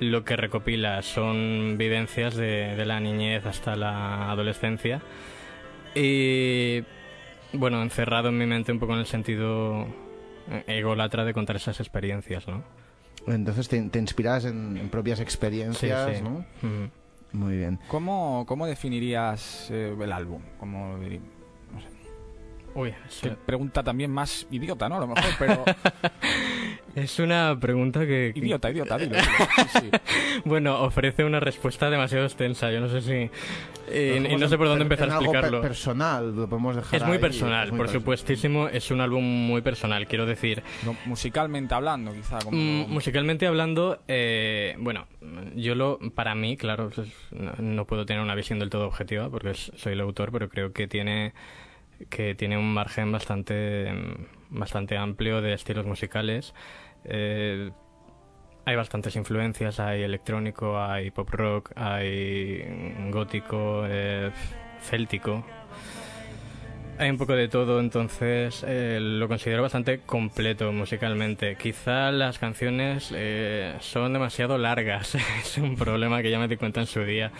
lo 0.00 0.24
que 0.24 0.36
recopila. 0.36 1.00
Son 1.02 1.76
vivencias 1.78 2.34
de, 2.34 2.76
de 2.76 2.84
la 2.84 3.00
niñez 3.00 3.46
hasta 3.46 3.74
la 3.74 4.30
adolescencia. 4.30 5.00
Y 5.94 6.82
bueno, 7.52 7.82
encerrado 7.82 8.28
en 8.28 8.38
mi 8.38 8.46
mente 8.46 8.72
un 8.72 8.78
poco 8.78 8.94
en 8.94 9.00
el 9.00 9.06
sentido 9.06 9.86
eh, 10.50 10.64
ególatra 10.66 11.24
de 11.24 11.32
contar 11.34 11.56
esas 11.56 11.80
experiencias, 11.80 12.46
¿no? 12.48 12.62
Entonces 13.26 13.68
te, 13.68 13.80
te 13.88 13.98
inspiras 13.98 14.44
en, 14.44 14.76
en 14.76 14.88
propias 14.88 15.20
experiencias. 15.20 16.06
Muy 17.32 17.56
bien. 17.56 17.78
¿Cómo, 17.88 18.44
cómo 18.46 18.66
definirías 18.66 19.70
eh, 19.70 19.94
el 19.98 20.12
álbum? 20.12 20.42
¿Cómo. 20.58 20.98
Uy, 22.74 22.94
Qué 23.20 23.30
pregunta 23.30 23.82
también 23.82 24.10
más 24.10 24.46
idiota, 24.50 24.88
¿no? 24.88 24.96
A 24.96 25.00
lo 25.00 25.06
mejor, 25.08 25.30
pero... 25.38 25.64
es 26.94 27.18
una 27.18 27.56
pregunta 27.60 28.00
que... 28.06 28.32
idiota, 28.34 28.70
idiota, 28.70 28.96
dilo. 28.98 29.16
dilo. 29.16 29.28
Sí, 29.72 29.78
sí. 29.80 29.90
Bueno, 30.44 30.80
ofrece 30.82 31.24
una 31.24 31.38
respuesta 31.40 31.90
demasiado 31.90 32.24
extensa. 32.24 32.70
Yo 32.72 32.80
no 32.80 32.88
sé 32.88 33.00
si 33.02 33.30
Y, 33.94 34.16
y 34.26 34.36
no 34.36 34.48
sé 34.48 34.56
por 34.56 34.68
dónde 34.68 34.82
empezar 34.84 35.08
en 35.08 35.12
a 35.14 35.16
explicarlo. 35.18 35.60
personal, 35.60 36.34
lo 36.34 36.48
podemos 36.48 36.76
dejar 36.76 36.94
Es 37.00 37.06
muy 37.06 37.16
ahí, 37.16 37.20
personal, 37.20 37.64
es 37.66 37.70
muy 37.72 37.76
por 37.78 37.86
personal. 37.86 38.00
supuestísimo, 38.02 38.68
es 38.68 38.90
un 38.90 39.00
álbum 39.02 39.22
muy 39.22 39.60
personal, 39.60 40.06
quiero 40.06 40.24
decir. 40.26 40.62
No, 40.84 40.96
musicalmente 41.04 41.74
hablando, 41.74 42.12
quizá. 42.12 42.38
Como, 42.38 42.56
Mm, 42.56 42.90
musicalmente 42.90 43.46
hablando, 43.46 44.00
eh, 44.08 44.76
bueno, 44.78 45.06
yo 45.54 45.74
lo, 45.74 45.98
para 46.14 46.34
mí, 46.34 46.56
claro, 46.56 46.90
pues, 46.94 47.08
no, 47.32 47.52
no 47.58 47.84
puedo 47.86 48.06
tener 48.06 48.22
una 48.22 48.34
visión 48.34 48.58
del 48.58 48.70
todo 48.70 48.86
objetiva 48.86 49.28
porque 49.28 49.50
es- 49.50 49.72
soy 49.76 49.92
el 49.92 50.00
autor, 50.00 50.32
pero 50.32 50.48
creo 50.48 50.72
que 50.72 50.88
tiene 50.88 51.34
que 52.10 52.34
tiene 52.34 52.56
un 52.56 52.72
margen 52.72 53.12
bastante 53.12 53.92
bastante 54.50 54.96
amplio 54.96 55.40
de 55.40 55.54
estilos 55.54 55.86
musicales. 55.86 56.54
Eh, 57.04 57.70
hay 58.64 58.76
bastantes 58.76 59.16
influencias, 59.16 59.80
hay 59.80 60.02
electrónico, 60.02 60.80
hay 60.80 61.10
pop 61.10 61.28
rock, 61.30 61.72
hay 61.74 62.64
gótico, 63.10 63.84
eh, 63.88 64.30
céltico. 64.80 65.44
Hay 66.98 67.10
un 67.10 67.16
poco 67.16 67.34
de 67.34 67.48
todo, 67.48 67.80
entonces 67.80 68.64
eh, 68.68 68.98
lo 69.00 69.26
considero 69.26 69.62
bastante 69.62 70.00
completo 70.00 70.70
musicalmente. 70.72 71.56
Quizá 71.56 72.12
las 72.12 72.38
canciones 72.38 73.10
eh, 73.12 73.74
son 73.80 74.12
demasiado 74.12 74.58
largas, 74.58 75.14
es 75.40 75.58
un 75.58 75.76
problema 75.76 76.22
que 76.22 76.30
ya 76.30 76.38
me 76.38 76.46
di 76.46 76.56
cuenta 76.56 76.80
en 76.80 76.86
su 76.86 77.02
día, 77.02 77.32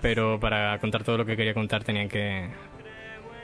pero 0.00 0.40
para 0.40 0.78
contar 0.78 1.04
todo 1.04 1.18
lo 1.18 1.26
que 1.26 1.36
quería 1.36 1.52
contar 1.52 1.84
tenían 1.84 2.08
que, 2.08 2.48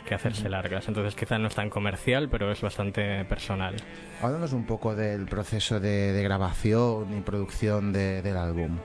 que 0.09 0.15
hacerse 0.15 0.49
largas. 0.49 0.89
Entonces 0.89 1.15
quizá 1.15 1.39
no 1.39 1.49
es 1.49 1.55
tan 1.55 1.69
comercial, 1.71 2.29
pero 2.31 2.51
es 2.51 2.61
bastante 2.61 3.25
personal. 3.27 3.77
Háblanos 4.23 4.53
un 4.55 4.65
poco 4.65 4.97
del 4.97 5.27
proceso 5.27 5.79
de, 5.81 6.13
de 6.13 6.23
grabación 6.23 7.19
y 7.19 7.21
producción 7.21 7.93
de- 7.93 8.23
del 8.23 8.37
álbum. 8.37 8.79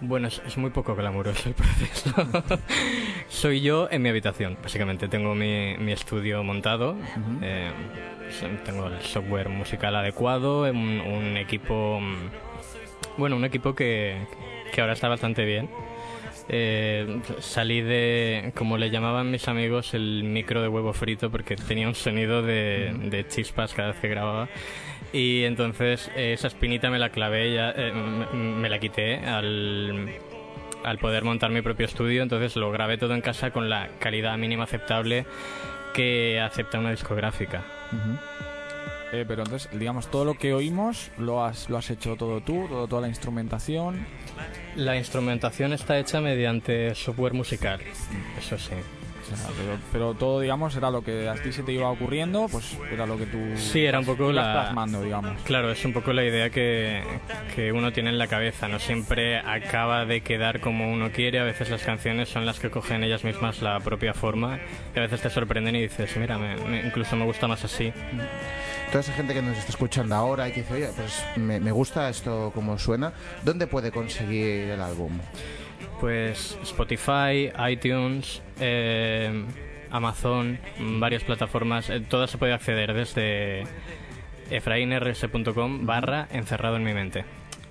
Bueno, 0.00 0.26
es, 0.28 0.42
es 0.46 0.56
muy 0.56 0.70
poco 0.70 0.96
glamuroso 0.96 1.48
el 1.48 1.54
proceso. 1.56 2.12
Soy 3.28 3.60
yo 3.60 3.88
en 3.90 4.02
mi 4.02 4.08
habitación, 4.08 4.56
básicamente. 4.62 5.06
Tengo 5.08 5.34
mi, 5.34 5.76
mi 5.78 5.92
estudio 5.92 6.42
montado. 6.42 6.96
eh, 7.40 7.70
so- 8.30 8.48
tengo 8.64 8.88
el 8.88 9.00
software 9.02 9.48
musical 9.48 9.94
adecuado, 9.96 10.62
un, 10.62 11.00
un 11.00 11.36
equipo... 11.36 12.00
mm, 12.00 12.16
Bueno, 13.16 13.36
un 13.36 13.44
equipo 13.44 13.74
que, 13.76 14.26
que 14.72 14.80
ahora 14.80 14.94
está 14.94 15.08
bastante 15.08 15.44
bien. 15.44 15.68
Eh, 16.48 17.20
salí 17.38 17.82
de, 17.82 18.52
como 18.56 18.76
le 18.76 18.90
llamaban 18.90 19.30
mis 19.30 19.46
amigos, 19.46 19.94
el 19.94 20.24
micro 20.24 20.60
de 20.60 20.68
huevo 20.68 20.92
frito 20.92 21.30
porque 21.30 21.54
tenía 21.54 21.86
un 21.86 21.94
sonido 21.94 22.42
de, 22.42 22.92
de 23.04 23.26
chispas 23.28 23.74
cada 23.74 23.92
vez 23.92 24.00
que 24.00 24.08
grababa. 24.08 24.48
Y 25.12 25.44
entonces 25.44 26.10
eh, 26.16 26.32
esa 26.32 26.48
espinita 26.48 26.90
me 26.90 26.98
la 26.98 27.10
clavé, 27.10 27.54
ya, 27.54 27.70
eh, 27.76 27.92
me, 27.92 28.26
me 28.32 28.68
la 28.68 28.78
quité 28.80 29.18
al, 29.18 30.08
al 30.82 30.98
poder 30.98 31.22
montar 31.22 31.50
mi 31.50 31.62
propio 31.62 31.86
estudio. 31.86 32.22
Entonces 32.22 32.56
lo 32.56 32.72
grabé 32.72 32.98
todo 32.98 33.14
en 33.14 33.20
casa 33.20 33.50
con 33.50 33.68
la 33.68 33.88
calidad 34.00 34.36
mínima 34.36 34.64
aceptable 34.64 35.26
que 35.94 36.40
acepta 36.40 36.78
una 36.78 36.90
discográfica. 36.90 37.62
Eh, 39.12 39.24
pero 39.28 39.42
entonces, 39.42 39.68
digamos, 39.78 40.10
todo 40.10 40.24
lo 40.24 40.34
que 40.34 40.54
oímos 40.54 41.10
lo 41.18 41.44
has, 41.44 41.68
lo 41.68 41.76
has 41.76 41.90
hecho 41.90 42.16
todo 42.16 42.40
tú, 42.40 42.66
todo, 42.68 42.86
toda 42.88 43.02
la 43.02 43.08
instrumentación. 43.08 44.06
La 44.74 44.96
instrumentación 44.96 45.72
está 45.74 45.98
hecha 45.98 46.20
mediante 46.20 46.94
software 46.94 47.34
musical, 47.34 47.80
eso 48.38 48.56
sí. 48.58 48.72
O 49.22 49.36
sea, 49.36 49.48
pero, 49.56 49.78
pero 49.92 50.14
todo, 50.14 50.40
digamos, 50.40 50.74
era 50.76 50.90
lo 50.90 51.02
que 51.04 51.28
a 51.28 51.34
ti 51.34 51.52
se 51.52 51.62
te 51.62 51.72
iba 51.72 51.88
ocurriendo, 51.90 52.48
pues 52.50 52.76
era 52.90 53.06
lo 53.06 53.16
que 53.16 53.24
tú. 53.26 53.38
Sí, 53.56 53.84
era 53.84 53.98
un 53.98 54.04
poco 54.04 54.32
la- 54.32 54.52
plasmando, 54.52 55.00
digamos. 55.02 55.40
Claro, 55.42 55.70
es 55.70 55.82
un 55.84 55.92
poco 55.92 56.12
la 56.12 56.24
idea 56.24 56.50
que, 56.50 57.02
que 57.54 57.70
uno 57.72 57.92
tiene 57.92 58.10
en 58.10 58.18
la 58.18 58.26
cabeza. 58.26 58.66
No 58.68 58.78
siempre 58.78 59.38
acaba 59.38 60.04
de 60.06 60.22
quedar 60.22 60.60
como 60.60 60.90
uno 60.92 61.12
quiere. 61.12 61.38
A 61.38 61.44
veces 61.44 61.70
las 61.70 61.82
canciones 61.82 62.28
son 62.30 62.44
las 62.44 62.58
que 62.60 62.68
cogen 62.70 63.04
ellas 63.04 63.24
mismas 63.24 63.62
la 63.62 63.78
propia 63.80 64.12
forma. 64.12 64.58
Y 64.94 64.98
a 64.98 65.02
veces 65.02 65.22
te 65.22 65.30
sorprenden 65.30 65.76
y 65.76 65.82
dices, 65.82 66.14
mira, 66.18 66.36
me- 66.36 66.56
me- 66.56 66.80
incluso 66.86 67.14
me 67.16 67.24
gusta 67.24 67.46
más 67.48 67.64
así. 67.64 67.92
Toda 68.92 69.00
esa 69.00 69.14
gente 69.14 69.32
que 69.32 69.40
nos 69.40 69.56
está 69.56 69.70
escuchando 69.70 70.14
ahora 70.14 70.50
y 70.50 70.52
que 70.52 70.60
dice, 70.60 70.74
oye, 70.74 70.90
pues 70.94 71.24
me, 71.36 71.72
gusta 71.72 72.10
esto 72.10 72.52
como 72.54 72.78
suena, 72.78 73.14
¿dónde 73.42 73.66
puede 73.66 73.90
conseguir 73.90 74.68
el 74.68 74.82
álbum? 74.82 75.18
Pues 75.98 76.58
Spotify, 76.62 77.50
iTunes, 77.70 78.42
eh, 78.60 79.46
Amazon, 79.90 80.58
varias 81.00 81.24
plataformas. 81.24 81.88
eh, 81.88 82.00
todas 82.00 82.30
se 82.32 82.36
puede 82.36 82.52
acceder 82.52 82.92
desde 82.92 83.62
efrainrs.com 84.50 85.86
barra 85.86 86.28
encerrado 86.30 86.76
en 86.76 86.84
mi 86.84 86.92
mente. 86.92 87.24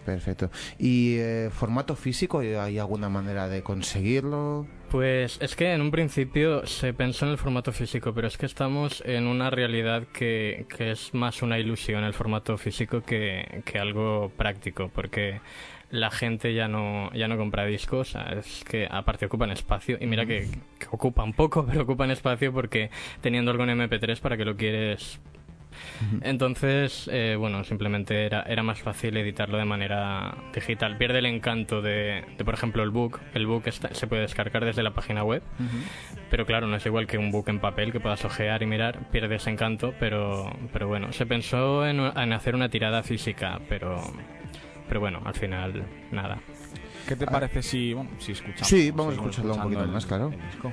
Perfecto. 0.05 0.49
¿Y 0.79 1.17
eh, 1.17 1.49
formato 1.51 1.95
físico? 1.95 2.39
¿Hay 2.39 2.79
alguna 2.79 3.09
manera 3.09 3.47
de 3.47 3.61
conseguirlo? 3.61 4.65
Pues 4.89 5.37
es 5.41 5.55
que 5.55 5.73
en 5.73 5.81
un 5.81 5.91
principio 5.91 6.65
se 6.65 6.93
pensó 6.93 7.25
en 7.25 7.31
el 7.31 7.37
formato 7.37 7.71
físico, 7.71 8.13
pero 8.13 8.27
es 8.27 8.37
que 8.37 8.45
estamos 8.45 9.01
en 9.05 9.27
una 9.27 9.49
realidad 9.49 10.03
que, 10.11 10.65
que 10.75 10.91
es 10.91 11.13
más 11.13 11.41
una 11.41 11.59
ilusión 11.59 12.03
el 12.03 12.13
formato 12.13 12.57
físico 12.57 13.01
que, 13.01 13.61
que 13.63 13.79
algo 13.79 14.31
práctico, 14.35 14.91
porque 14.93 15.39
la 15.91 16.09
gente 16.09 16.53
ya 16.53 16.67
no, 16.67 17.11
ya 17.13 17.27
no 17.27 17.37
compra 17.37 17.65
discos, 17.65 18.15
es 18.37 18.63
que 18.63 18.87
aparte 18.89 19.25
ocupan 19.27 19.51
espacio, 19.51 19.97
y 19.99 20.07
mira 20.07 20.25
que, 20.25 20.47
que 20.79 20.87
ocupan 20.89 21.33
poco, 21.33 21.65
pero 21.69 21.83
ocupan 21.83 22.11
espacio 22.11 22.51
porque 22.51 22.89
teniendo 23.21 23.51
algo 23.51 23.63
en 23.63 23.79
MP3 23.79 24.19
para 24.19 24.35
que 24.37 24.45
lo 24.45 24.55
quieres 24.55 25.21
entonces, 26.21 27.09
eh, 27.11 27.35
bueno, 27.37 27.63
simplemente 27.63 28.25
era, 28.25 28.41
era 28.43 28.63
más 28.63 28.81
fácil 28.81 29.15
editarlo 29.17 29.57
de 29.57 29.65
manera 29.65 30.35
digital. 30.53 30.97
Pierde 30.97 31.19
el 31.19 31.25
encanto 31.25 31.81
de, 31.81 32.23
de, 32.37 32.45
por 32.45 32.53
ejemplo, 32.53 32.83
el 32.83 32.89
book. 32.89 33.19
El 33.33 33.47
book 33.47 33.63
está- 33.65 33.93
se 33.93 34.07
puede 34.07 34.21
descargar 34.23 34.65
desde 34.65 34.83
la 34.83 34.91
página 34.91 35.23
web, 35.23 35.41
pero 36.29 36.45
claro, 36.45 36.67
no 36.67 36.75
es 36.75 36.85
igual 36.85 37.07
que 37.07 37.17
un 37.17 37.31
book 37.31 37.49
en 37.49 37.59
papel 37.59 37.91
que 37.91 37.99
puedas 37.99 38.23
ojear 38.25 38.61
y 38.63 38.65
mirar. 38.65 39.09
Pierde 39.11 39.35
ese 39.35 39.49
encanto, 39.49 39.93
pero, 39.99 40.51
pero 40.73 40.87
bueno, 40.87 41.11
se 41.13 41.25
pensó 41.25 41.85
en, 41.87 41.99
en 41.99 42.33
hacer 42.33 42.55
una 42.55 42.69
tirada 42.69 43.03
física, 43.03 43.59
pero, 43.69 44.01
pero 44.87 44.99
bueno, 44.99 45.21
al 45.25 45.33
final, 45.33 45.83
nada. 46.11 46.39
¿Qué 47.07 47.15
te 47.15 47.25
parece 47.25 47.61
si, 47.63 47.93
bueno, 47.93 48.11
si 48.19 48.31
escuchamos? 48.33 48.67
Sí, 48.67 48.91
vamos 48.91 49.13
a 49.13 49.15
escucharlo 49.15 49.55
un 49.55 49.61
poquito 49.63 49.83
el- 49.83 49.89
más, 49.91 50.05
claro. 50.05 50.31
el 50.31 50.39
disco? 50.51 50.71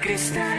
crystal 0.00 0.57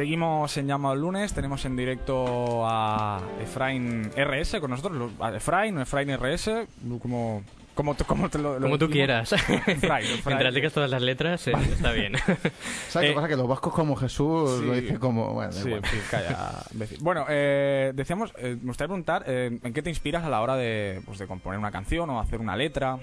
Seguimos 0.00 0.56
en 0.56 0.66
Llama 0.66 0.94
el 0.94 1.00
lunes, 1.02 1.34
tenemos 1.34 1.62
en 1.66 1.76
directo 1.76 2.66
a 2.66 3.20
Efraín 3.42 4.10
RS 4.16 4.58
con 4.58 4.70
nosotros. 4.70 4.96
lo- 4.96 5.22
a 5.22 5.36
Efraín 5.36 5.76
o 5.76 5.82
Efraín 5.82 6.08
RS, 6.16 6.66
como, 7.02 7.42
como, 7.74 7.94
te- 7.94 8.04
como 8.04 8.30
te 8.30 8.38
lo, 8.38 8.54
lo 8.58 8.62
Como 8.62 8.78
tú 8.78 8.88
quieras. 8.88 9.30
Efraín, 9.34 9.60
Efraín. 9.66 10.20
Mientras 10.24 10.54
digas 10.54 10.72
todas 10.72 10.88
las 10.90 11.02
letras, 11.02 11.46
eh, 11.48 11.52
está 11.70 11.92
bien. 11.92 12.14
¿Sabes 12.88 13.08
qué 13.08 13.10
Eh, 13.10 13.14
pasa? 13.14 13.28
Que 13.28 13.36
los 13.36 13.46
vascos 13.46 13.74
como 13.74 13.94
Jesús 13.94 14.58
sí. 14.60 14.64
lo 14.64 14.72
dice 14.72 14.98
como... 14.98 15.34
Bueno, 15.34 15.52
Sí, 15.52 15.68
igual. 15.68 15.82
sí, 15.84 15.98
calla. 16.10 16.62
Bueno, 17.00 17.26
eh, 17.28 17.92
decíamos, 17.94 18.32
eh, 18.38 18.56
me 18.58 18.68
gustaría 18.68 18.88
preguntar, 18.88 19.24
eh, 19.26 19.58
¿en 19.62 19.72
qué 19.74 19.82
te 19.82 19.90
inspiras 19.90 20.24
a 20.24 20.30
la 20.30 20.40
hora 20.40 20.56
de, 20.56 21.02
pues, 21.04 21.18
de 21.18 21.26
componer 21.26 21.58
una 21.58 21.70
canción 21.72 22.08
o 22.08 22.20
hacer 22.20 22.40
una 22.40 22.56
letra? 22.56 22.98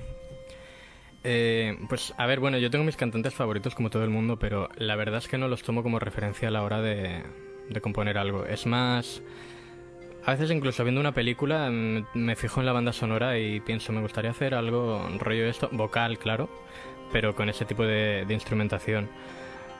Eh, 1.23 1.77
pues 1.89 2.13
a 2.17 2.25
ver, 2.25 2.39
bueno, 2.39 2.57
yo 2.57 2.69
tengo 2.69 2.85
mis 2.85 2.95
cantantes 2.95 3.33
favoritos 3.33 3.75
como 3.75 3.89
todo 3.89 4.03
el 4.03 4.09
mundo, 4.09 4.37
pero 4.39 4.69
la 4.77 4.95
verdad 4.95 5.17
es 5.17 5.27
que 5.27 5.37
no 5.37 5.47
los 5.47 5.63
tomo 5.63 5.83
como 5.83 5.99
referencia 5.99 6.47
a 6.47 6.51
la 6.51 6.63
hora 6.63 6.81
de, 6.81 7.23
de 7.69 7.81
componer 7.81 8.17
algo. 8.17 8.45
Es 8.45 8.65
más, 8.65 9.21
a 10.25 10.31
veces 10.31 10.51
incluso 10.51 10.83
viendo 10.83 11.01
una 11.01 11.13
película 11.13 11.69
mm, 11.69 12.05
me 12.13 12.35
fijo 12.35 12.59
en 12.59 12.65
la 12.65 12.73
banda 12.73 12.93
sonora 12.93 13.37
y 13.39 13.59
pienso, 13.59 13.91
me 13.93 14.01
gustaría 14.01 14.31
hacer 14.31 14.53
algo, 14.53 15.07
rollo 15.19 15.45
esto, 15.45 15.69
vocal, 15.71 16.17
claro, 16.17 16.49
pero 17.11 17.35
con 17.35 17.49
ese 17.49 17.65
tipo 17.65 17.83
de, 17.83 18.25
de 18.25 18.33
instrumentación. 18.33 19.09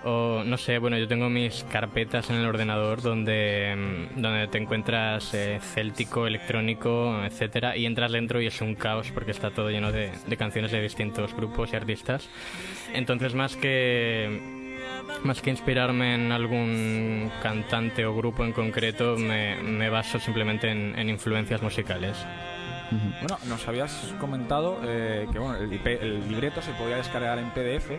O 0.04 0.44
no 0.46 0.58
sé, 0.58 0.78
bueno, 0.78 0.98
yo 0.98 1.08
tengo 1.08 1.30
mis 1.30 1.64
carpetas 1.66 2.30
en 2.30 2.38
el 2.38 2.46
ordenador 2.46 3.02
donde, 3.02 3.76
mm, 4.16 4.22
donde 4.22 4.48
te 4.48 4.58
encuentras 4.58 5.34
eh, 5.34 5.60
céltico, 5.62 6.28
electrónico, 6.28 7.24
etcétera, 7.26 7.76
y 7.76 7.86
entras 7.86 8.12
dentro 8.12 8.42
y 8.42 8.48
es 8.48 8.62
un 8.62 8.76
caos 8.76 9.12
porque 9.12 9.32
está 9.32 9.50
todo 9.52 9.70
lleno 9.70 9.92
de, 9.92 10.12
de 10.26 10.38
canciones 10.38 10.72
de 10.72 10.82
distintos 10.82 11.34
grupos 11.36 11.74
y 11.74 11.76
artistas. 11.76 12.30
Entonces, 12.94 13.34
más 13.34 13.56
que 13.56 14.56
más 15.24 15.42
que 15.42 15.50
inspirarme 15.50 16.16
en 16.16 16.32
algún 16.32 17.32
cantante 17.42 18.06
o 18.06 18.16
grupo 18.16 18.44
en 18.44 18.54
concreto, 18.54 19.18
me, 19.18 19.56
me 19.62 19.90
baso 19.90 20.20
simplemente 20.20 20.70
en, 20.70 20.98
en 20.98 21.10
influencias 21.10 21.62
musicales. 21.62 22.18
Bueno, 22.91 23.38
nos 23.47 23.67
habías 23.67 24.13
comentado 24.19 24.80
eh, 24.84 25.28
que 25.32 25.39
bueno, 25.39 25.56
el, 25.58 25.71
IP 25.73 25.88
el 25.88 26.28
libreto 26.30 26.62
se 26.62 26.71
podía 26.73 26.95
descargar 26.97 27.38
en 27.39 27.50
PDF. 27.52 27.91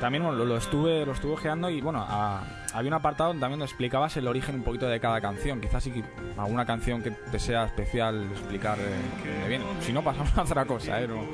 También 0.00 0.22
bueno, 0.22 0.38
lo, 0.38 0.44
lo 0.44 0.56
estuve 0.56 1.04
lo 1.04 1.12
estuve 1.12 1.32
ojeando 1.32 1.70
y 1.70 1.80
bueno, 1.80 2.04
a- 2.08 2.42
había 2.74 2.88
un 2.88 2.94
apartado 2.94 3.28
donde 3.30 3.40
también 3.40 3.62
explicabas 3.62 4.16
el 4.16 4.26
origen 4.28 4.56
un 4.56 4.62
poquito 4.62 4.86
de 4.88 5.00
cada 5.00 5.20
canción. 5.20 5.60
Quizás 5.60 5.82
si 5.84 6.02
alguna 6.36 6.64
canción 6.66 7.02
que 7.02 7.10
te 7.10 7.38
sea 7.38 7.64
especial 7.64 8.28
explicar 8.32 8.78
eh, 8.78 9.48
bien. 9.48 9.62
Si 9.80 9.92
no, 9.92 10.02
pasamos 10.02 10.36
a 10.36 10.42
otra 10.42 10.64
cosa, 10.64 11.00
¿eh? 11.00 11.08
No- 11.08 11.24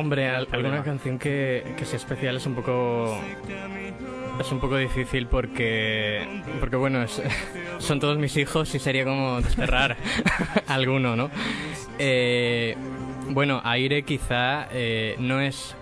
Hombre, 0.00 0.28
al- 0.30 0.46
problema. 0.46 0.68
alguna 0.76 0.84
canción 0.84 1.18
que, 1.18 1.74
que 1.76 1.84
sea 1.84 1.96
especial 1.98 2.36
es 2.36 2.46
un 2.46 2.54
poco 2.54 3.18
es 4.40 4.50
un 4.50 4.58
poco 4.58 4.76
difícil 4.76 5.26
porque 5.28 6.42
porque 6.58 6.74
bueno 6.76 7.02
es- 7.02 7.22
son 7.78 8.00
todos 8.00 8.18
mis 8.18 8.36
hijos 8.36 8.74
y 8.74 8.78
sería 8.78 9.04
como 9.04 9.40
desterrar 9.40 9.96
alguno, 10.66 11.14
¿no? 11.16 11.30
Eh, 11.98 12.76
bueno, 13.30 13.60
Aire 13.64 14.02
quizá 14.02 14.66
eh, 14.72 15.16
no 15.18 15.40
es 15.40 15.74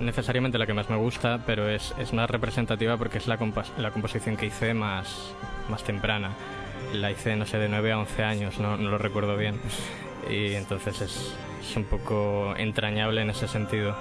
necesariamente 0.00 0.58
la 0.58 0.66
que 0.66 0.74
más 0.74 0.90
me 0.90 0.96
gusta, 0.96 1.40
pero 1.46 1.68
es, 1.68 1.94
es 1.98 2.12
más 2.12 2.28
representativa 2.30 2.96
porque 2.96 3.18
es 3.18 3.26
la, 3.26 3.38
la 3.78 3.90
composición 3.90 4.36
que 4.36 4.46
hice 4.46 4.74
más, 4.74 5.32
más 5.68 5.82
temprana. 5.84 6.30
La 6.92 7.10
hice, 7.10 7.36
no 7.36 7.46
sé, 7.46 7.58
de 7.58 7.68
9 7.68 7.92
a 7.92 7.98
11 7.98 8.22
años, 8.22 8.58
no 8.58 8.76
lo 8.76 8.98
recuerdo 8.98 9.36
bien. 9.36 9.58
Y 10.28 10.54
entonces 10.54 11.00
es, 11.00 11.32
es 11.60 11.76
un 11.76 11.84
poco 11.84 12.54
entrañable 12.56 13.22
en 13.22 13.30
ese 13.30 13.48
sentido. 13.48 13.94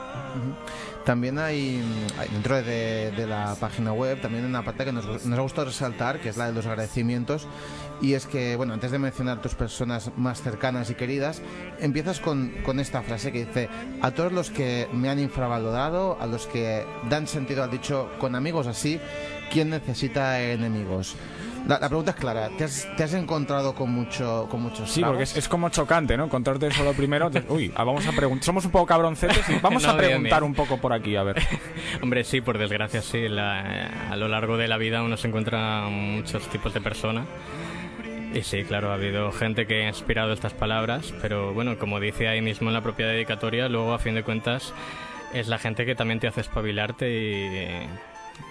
También 1.05 1.37
hay, 1.37 1.83
dentro 2.31 2.55
de, 2.55 3.11
de 3.11 3.27
la 3.27 3.55
página 3.59 3.93
web, 3.93 4.19
también 4.21 4.43
una 4.43 4.65
parte 4.65 4.85
que 4.85 4.91
nos, 4.91 5.25
nos 5.25 5.39
ha 5.39 5.41
gustado 5.41 5.67
resaltar, 5.67 6.19
que 6.19 6.29
es 6.29 6.37
la 6.37 6.47
de 6.47 6.53
los 6.53 6.65
agradecimientos. 6.65 7.47
Y 8.01 8.13
es 8.13 8.25
que, 8.25 8.55
bueno, 8.55 8.73
antes 8.73 8.91
de 8.91 8.99
mencionar 8.99 9.41
tus 9.41 9.53
personas 9.53 10.11
más 10.17 10.41
cercanas 10.41 10.89
y 10.89 10.95
queridas, 10.95 11.41
empiezas 11.79 12.19
con, 12.19 12.49
con 12.63 12.79
esta 12.79 13.03
frase 13.03 13.31
que 13.31 13.45
dice, 13.45 13.69
a 14.01 14.11
todos 14.11 14.33
los 14.33 14.49
que 14.49 14.87
me 14.91 15.09
han 15.09 15.19
infravalorado, 15.19 16.17
a 16.19 16.25
los 16.25 16.47
que 16.47 16.85
dan 17.09 17.27
sentido 17.27 17.63
al 17.63 17.71
dicho, 17.71 18.09
con 18.19 18.35
amigos 18.35 18.67
así, 18.67 18.99
¿quién 19.51 19.69
necesita 19.69 20.41
enemigos? 20.41 21.15
La, 21.67 21.79
la 21.79 21.87
pregunta 21.87 22.11
es 22.11 22.17
clara, 22.17 22.49
¿te 22.57 22.63
has, 22.65 22.87
te 22.95 23.03
has 23.03 23.13
encontrado 23.15 23.73
con, 23.73 23.89
mucho, 23.91 24.47
con 24.51 24.61
muchos 24.61 24.91
Sí, 24.91 25.01
porque 25.03 25.23
es, 25.23 25.35
es 25.35 25.47
como 25.47 25.69
chocante, 25.69 26.15
¿no? 26.15 26.25
Encontrarte 26.25 26.67
eso 26.67 26.83
lo 26.83 26.93
primero. 26.93 27.25
entonces, 27.27 27.49
uy, 27.49 27.71
ah, 27.75 27.83
vamos 27.83 28.05
a 28.07 28.11
preguntar. 28.11 28.43
Somos 28.45 28.65
un 28.65 28.71
poco 28.71 28.85
cabroncetes 28.85 29.49
y 29.49 29.57
vamos 29.61 29.81
No, 29.83 29.89
a 29.89 29.93
bien, 29.93 30.07
preguntar 30.09 30.41
bien. 30.41 30.51
un 30.51 30.55
poco 30.55 30.77
por 30.77 30.93
aquí, 30.93 31.15
a 31.15 31.23
ver. 31.23 31.41
Hombre, 32.03 32.23
sí, 32.23 32.41
por 32.41 32.57
desgracia, 32.59 33.01
sí. 33.01 33.27
la- 33.27 34.09
a 34.11 34.15
lo 34.15 34.27
largo 34.27 34.57
de 34.57 34.67
la 34.67 34.77
vida 34.77 35.01
uno 35.01 35.17
se 35.17 35.27
encuentra 35.27 35.87
muchos 35.89 36.47
tipos 36.49 36.73
de 36.73 36.81
personas. 36.81 37.25
Y 38.33 38.41
sí, 38.43 38.63
claro, 38.65 38.91
ha 38.91 38.95
habido 38.95 39.31
gente 39.31 39.65
que 39.65 39.85
ha 39.85 39.87
inspirado 39.87 40.33
estas 40.33 40.53
palabras, 40.53 41.13
pero 41.21 41.53
bueno, 41.53 41.77
como 41.79 41.99
dice 41.99 42.27
ahí 42.27 42.41
mismo 42.41 42.67
en 42.69 42.73
la 42.73 42.81
propia 42.81 43.07
dedicatoria, 43.07 43.69
luego 43.69 43.93
a 43.93 43.97
fin 43.99 44.13
de 44.13 44.23
cuentas 44.23 44.73
es 45.33 45.47
la 45.47 45.57
gente 45.57 45.85
que 45.85 45.95
también 45.95 46.19
te 46.19 46.27
hace 46.27 46.41
espabilarte 46.41 47.09
y... 47.09 47.87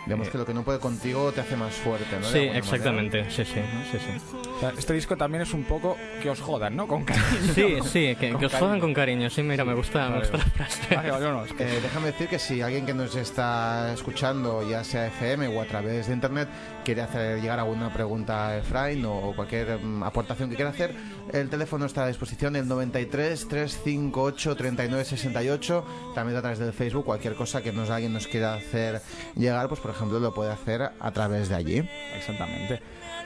Digamos 0.07 0.29
que 0.29 0.39
lo 0.39 0.45
que 0.45 0.53
no 0.55 0.63
puede 0.63 0.79
contigo 0.79 1.33
te 1.33 1.41
hace 1.41 1.57
más 1.57 1.73
fuerte, 1.75 2.17
¿no? 2.21 2.27
Sí, 2.27 2.39
exactamente, 2.39 3.31
sí, 3.31 3.45
sí, 3.45 3.61
sí, 3.91 3.99
sí. 3.99 4.37
O 4.57 4.61
sea, 4.61 4.73
este 4.77 4.93
disco 4.93 5.17
también 5.17 5.43
es 5.43 5.53
un 5.55 5.65
poco 5.65 5.97
que 6.23 6.29
os 6.31 6.41
jodan, 6.41 6.77
¿no? 6.77 6.87
Con 6.87 7.05
cariño. 7.05 7.25
Sí, 7.55 7.77
sí, 7.85 8.17
que, 8.17 8.29
que 8.31 8.47
os 8.47 8.53
cariño. 8.53 8.59
jodan 8.59 8.81
con 8.81 8.95
cariño, 8.95 9.31
sí, 9.31 9.43
mira, 9.43 9.65
me 9.65 9.75
gusta, 9.75 10.09
me 10.09 10.17
Vale, 10.17 10.21
gusta 10.21 10.37
la 10.39 10.45
frase. 10.45 10.95
Vale, 10.95 11.11
vale, 11.11 11.25
no, 11.31 11.45
es 11.45 11.53
que- 11.53 11.65
Eh, 11.65 11.81
déjame 11.83 12.07
decir 12.09 12.29
que 12.29 12.39
si 12.39 12.61
alguien 12.61 12.85
que 12.87 12.93
nos 12.95 13.15
está 13.17 13.93
escuchando, 13.95 14.69
ya 14.69 14.85
sea 14.85 15.07
FM 15.07 15.49
o 15.49 15.61
a 15.63 15.65
través 15.65 16.07
de 16.09 16.15
internet, 16.15 16.49
quiere 16.85 17.01
hacer 17.03 17.41
llegar 17.41 17.59
alguna 17.59 17.93
pregunta 17.93 18.49
a 18.49 18.59
Efraín 18.59 19.05
o 19.07 19.33
cualquier 19.35 19.79
mm, 19.79 20.03
aportación 20.03 20.51
que 20.51 20.57
quiera 20.57 20.71
hacer, 20.71 20.95
el 21.33 21.49
teléfono 21.49 21.87
está 21.87 22.05
a 22.05 22.09
disposición, 22.09 22.57
el 22.57 22.69
93 22.69 23.49
358 23.49 24.57
39 24.57 25.05
68. 25.05 25.85
También 26.15 26.37
a 26.39 26.41
través 26.43 26.59
del 26.59 26.73
Facebook, 26.73 27.05
cualquier 27.07 27.35
cosa 27.35 27.63
que 27.63 27.73
nos 27.73 27.89
alguien 27.91 28.13
nos 28.13 28.27
quiera 28.27 28.55
hacer 28.55 29.01
llegar, 29.37 29.69
pues 29.69 29.81
por 29.81 29.91
ejemplo 29.95 30.21
lo 30.21 30.35
puede 30.35 30.53
hacer 30.53 30.91
a 30.99 31.11
través 31.13 31.49
de 31.49 31.55
allí. 31.55 31.89
Exactamente. 32.17 32.81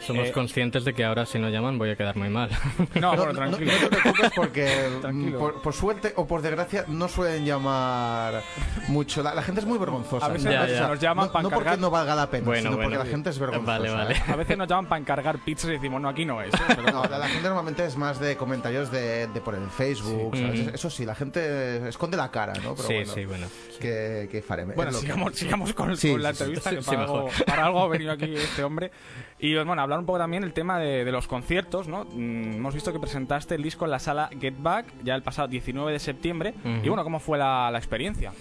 Somos 0.09 0.29
Eh, 0.29 0.33
conscientes 0.33 0.85
de 0.85 0.92
que 0.94 1.05
ahora 1.05 1.25
si 1.27 1.38
no 1.38 1.49
llaman 1.51 1.79
voy 1.79 1.90
a 1.90 1.97
quedar 1.97 2.16
muy 2.16 2.29
mal. 2.31 2.51
No, 2.94 3.14
No, 3.16 3.25
bueno, 3.25 3.33
no- 3.33 3.47
no 3.51 3.57
tranquilo. 3.57 3.73
te 3.79 3.97
preocupes 3.97 4.31
porque 4.35 4.88
mm, 4.97 5.01
Tranquilo. 5.01 5.38
por, 5.38 5.62
por 5.62 5.73
suerte 5.75 6.12
o 6.16 6.27
por 6.27 6.42
desgracia 6.42 6.85
no 6.88 7.09
suelen 7.09 7.44
llamar 7.44 8.42
mucho. 8.88 9.23
La, 9.23 9.35
la 9.35 9.42
gente 9.42 9.61
es 9.61 9.66
muy 9.66 9.79
vergonzosa. 9.79 10.27
A 10.27 10.29
veces 10.31 10.51
Ya, 10.51 10.61
¿sabes? 10.61 10.79
ya. 10.79 10.88
Nos 10.88 10.99
llaman 11.01 11.27
no, 11.27 11.33
pa' 11.33 11.42
no 11.42 11.51
porque 11.51 11.68
encargar- 11.71 11.79
no 11.79 11.90
valga 11.90 12.14
la 12.14 12.31
pena, 12.31 12.44
Bueno, 12.47 12.62
sino 12.62 12.73
porque 12.73 12.87
bueno. 12.88 13.05
la 13.05 13.11
gente 13.11 13.31
es 13.31 13.38
vergonzosa. 13.38 13.66
Vale, 13.79 13.90
vale. 13.90 14.14
¿eh? 14.16 14.23
A 14.29 14.37
veces 14.37 14.57
nos 14.59 14.66
llaman 14.68 14.87
para 14.87 15.01
encargar 15.01 15.38
pizzas 15.44 15.71
y 15.71 15.73
decimos, 15.75 16.01
no, 16.01 16.09
aquí 16.09 16.25
no 16.25 16.40
es. 16.42 16.53
¿eh? 16.55 16.59
Pero- 16.68 16.83
No, 16.90 17.05
la, 17.05 17.18
la 17.18 17.29
gente 17.29 17.47
normalmente 17.49 17.85
es 17.85 17.97
más 17.97 18.18
de 18.18 18.37
comentarios 18.37 18.90
de, 18.90 19.27
de 19.29 19.40
por 19.40 19.55
el 19.55 19.68
Facebook. 19.71 20.35
Sí. 20.35 20.42
¿sabes? 20.42 20.66
Mm. 20.66 20.75
Eso 20.75 20.90
sí, 20.90 21.05
la 21.05 21.14
gente 21.14 21.87
esconde 21.88 22.16
la 22.16 22.31
cara, 22.31 22.55
¿no? 22.62 22.75
Pero 22.75 22.88
sí, 22.88 22.94
bueno, 22.94 23.12
sí, 23.14 23.25
bueno. 23.27 23.47
Que, 23.79 24.29
que 24.33 24.42
faremos. 24.42 24.75
Bueno, 24.75 24.90
Es 24.90 24.97
lo 24.97 25.01
que- 25.01 25.07
sigamos, 25.07 25.35
sigamos 25.37 25.73
con, 25.75 25.97
Sí, 25.97 26.12
con 26.12 26.23
la 26.23 26.33
sí, 26.33 26.38
sí. 26.38 26.44
entrevista, 26.44 26.71
que 26.71 26.83
Sí, 26.83 26.87
para, 26.90 27.03
algo, 27.03 27.29
para 27.47 27.64
algo 27.66 27.83
ha 27.85 27.88
venido 27.88 28.12
aquí 28.12 28.35
este 28.35 28.64
hombre. 28.64 28.90
Y 29.40 29.55
bueno, 29.55 29.73
hablar 29.99 30.03
un 30.03 30.07
poco 30.07 30.19
también 30.19 30.45
el 30.45 30.53
tema 30.53 30.79
de, 30.79 31.05
de 31.05 31.13
los 31.13 31.27
conciertos, 31.27 31.89
¿no? 31.89 32.05
Mm, 32.13 32.55
hemos 32.55 32.75
visto 32.75 32.93
que 32.93 32.99
presentaste 33.01 33.55
el 33.55 33.63
disco 33.63 33.85
en 33.85 33.91
la 33.91 33.99
sala 33.99 34.31
Get 34.41 34.55
Back 34.59 34.87
ya 35.03 35.15
el 35.15 35.23
pasado 35.23 35.49
19 35.49 35.93
de 35.93 35.99
septiembre. 35.99 36.55
Ujú. 36.65 36.85
Y 36.85 36.89
bueno, 36.89 37.05
¿cómo 37.05 37.21
fue 37.21 37.39
la, 37.39 37.71
la 37.71 37.79
experiencia? 37.79 38.33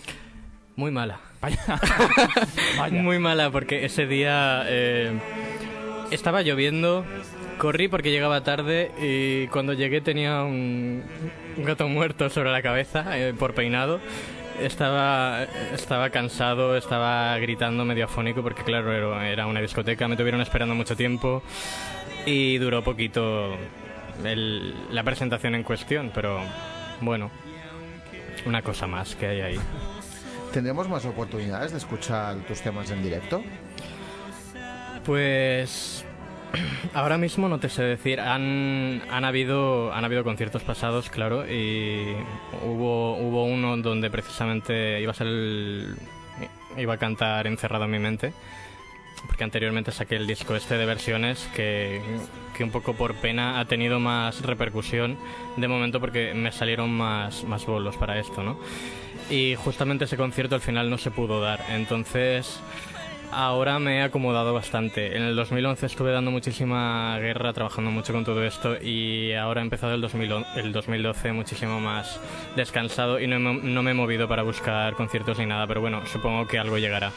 Muy 0.76 0.92
mala. 0.92 1.20
Vaya. 1.42 1.60
Vaya. 2.78 3.02
Muy 3.02 3.20
mala 3.20 3.50
porque 3.52 3.86
ese 3.86 4.06
día 4.06 4.64
eh, 4.68 5.18
estaba 6.12 6.44
lloviendo, 6.44 7.04
corrí 7.58 7.88
porque 7.88 8.12
llegaba 8.12 8.44
tarde 8.44 8.92
y 9.02 9.48
cuando 9.48 9.74
llegué 9.74 10.02
tenía 10.02 10.44
un, 10.44 11.04
un 11.58 11.64
gato 11.64 11.88
muerto 11.88 12.30
sobre 12.30 12.52
la 12.52 12.62
cabeza 12.62 13.18
eh, 13.18 13.34
por 13.34 13.56
peinado. 13.56 14.00
Estaba, 14.60 15.44
estaba 15.74 16.10
cansado, 16.10 16.76
estaba 16.78 17.38
gritando 17.38 17.86
medio 17.86 18.06
afónico 18.06 18.42
porque 18.42 18.64
claro, 18.64 18.92
era, 19.22 19.46
una 19.46 19.62
discoteca, 19.62 20.08
me 20.08 20.18
tuvieron 20.18 20.42
esperando 20.42 20.74
mucho 20.74 20.96
tiempo 20.96 21.44
y 22.26 22.58
duró 22.58 22.84
poquito 22.84 23.56
el- 24.24 24.74
la 24.92 25.04
presentación 25.04 25.54
en 25.54 25.62
cuestión, 25.64 26.12
pero 26.14 26.40
bueno, 27.02 27.30
una 28.48 28.64
cosa 28.64 28.88
más 28.88 29.16
que 29.16 29.28
hay 29.28 29.42
ahí. 29.42 29.60
¿Tendremos 30.52 30.90
más 30.90 31.06
oportunidades 31.06 31.72
de 31.72 31.78
escuchar 31.78 32.38
tus 32.48 32.60
temas 32.62 32.90
en 32.90 33.04
directo? 33.04 33.44
Pues 35.06 36.04
Ahora 36.94 37.18
mismo 37.18 37.48
no 37.50 37.60
te 37.60 37.70
sé 37.70 37.84
decir. 37.84 38.20
Han, 38.20 39.02
han, 39.10 39.26
habido, 39.26 39.94
han 39.94 40.06
habido 40.06 40.24
conciertos 40.24 40.64
pasados, 40.64 41.10
claro, 41.10 41.46
y 41.48 42.16
hubo, 42.66 43.18
hubo 43.18 43.46
uno 43.46 43.78
donde 43.78 44.10
precisamente 44.10 45.02
iba 45.02 45.12
a 45.12 45.16
ser 45.16 45.28
el- 45.28 45.96
iba 46.78 46.94
a 46.94 46.98
cantar 46.98 47.48
encerrado 47.48 47.86
en 47.86 47.92
mi 47.92 48.00
mente. 48.00 48.34
Porque 49.26 49.44
anteriormente 49.44 49.92
saqué 49.92 50.16
el 50.16 50.28
disco 50.28 50.56
este 50.56 50.78
de 50.78 50.86
versiones 50.86 51.50
que, 51.56 52.02
que 52.56 52.64
un 52.64 52.70
poco 52.72 52.94
por 52.94 53.16
pena 53.16 53.60
ha 53.60 53.66
tenido 53.66 54.00
más 54.00 54.42
repercusión 54.44 55.18
de 55.58 55.68
momento 55.68 56.00
porque 56.00 56.34
me 56.36 56.52
salieron 56.52 56.92
más, 56.92 57.44
más 57.44 57.66
bolos 57.66 57.98
para 57.98 58.20
esto, 58.20 58.44
¿no? 58.44 58.60
Y 59.30 59.56
justamente 59.56 60.06
ese 60.06 60.18
concierto 60.18 60.54
al 60.56 60.62
final 60.62 60.90
no 60.90 60.98
se 61.00 61.10
pudo 61.12 61.42
dar. 61.42 61.66
Entonces, 61.70 62.62
ahora 63.32 63.80
me 63.80 63.98
he 63.98 64.02
acomodado 64.04 64.54
bastante. 64.54 65.16
En 65.16 65.24
el 65.24 65.36
2011 65.36 65.86
estuve 65.86 66.12
dando 66.12 66.32
muchísima 66.32 67.18
guerra, 67.20 67.54
trabajando 67.54 67.92
mucho 67.92 68.14
con 68.14 68.24
todo 68.24 68.44
esto 68.44 68.82
y 68.82 69.34
ahora 69.34 69.62
he 69.62 69.64
empezado 69.64 69.94
el, 69.94 70.02
2011 70.02 70.60
el 70.60 70.72
2012 70.72 71.32
muchísimo 71.34 71.80
más 71.80 72.20
descansado 72.56 73.20
y 73.20 73.28
no 73.28 73.40
me, 73.40 73.54
no 73.62 73.84
me 73.84 73.92
he 73.92 73.94
movido 73.94 74.28
para 74.28 74.44
buscar 74.44 74.94
conciertos 74.96 75.38
ni 75.40 75.46
nada, 75.46 75.68
pero 75.68 75.82
bueno, 75.82 76.06
supongo 76.06 76.48
que 76.48 76.58
algo 76.60 76.78
llegará. 76.78 77.12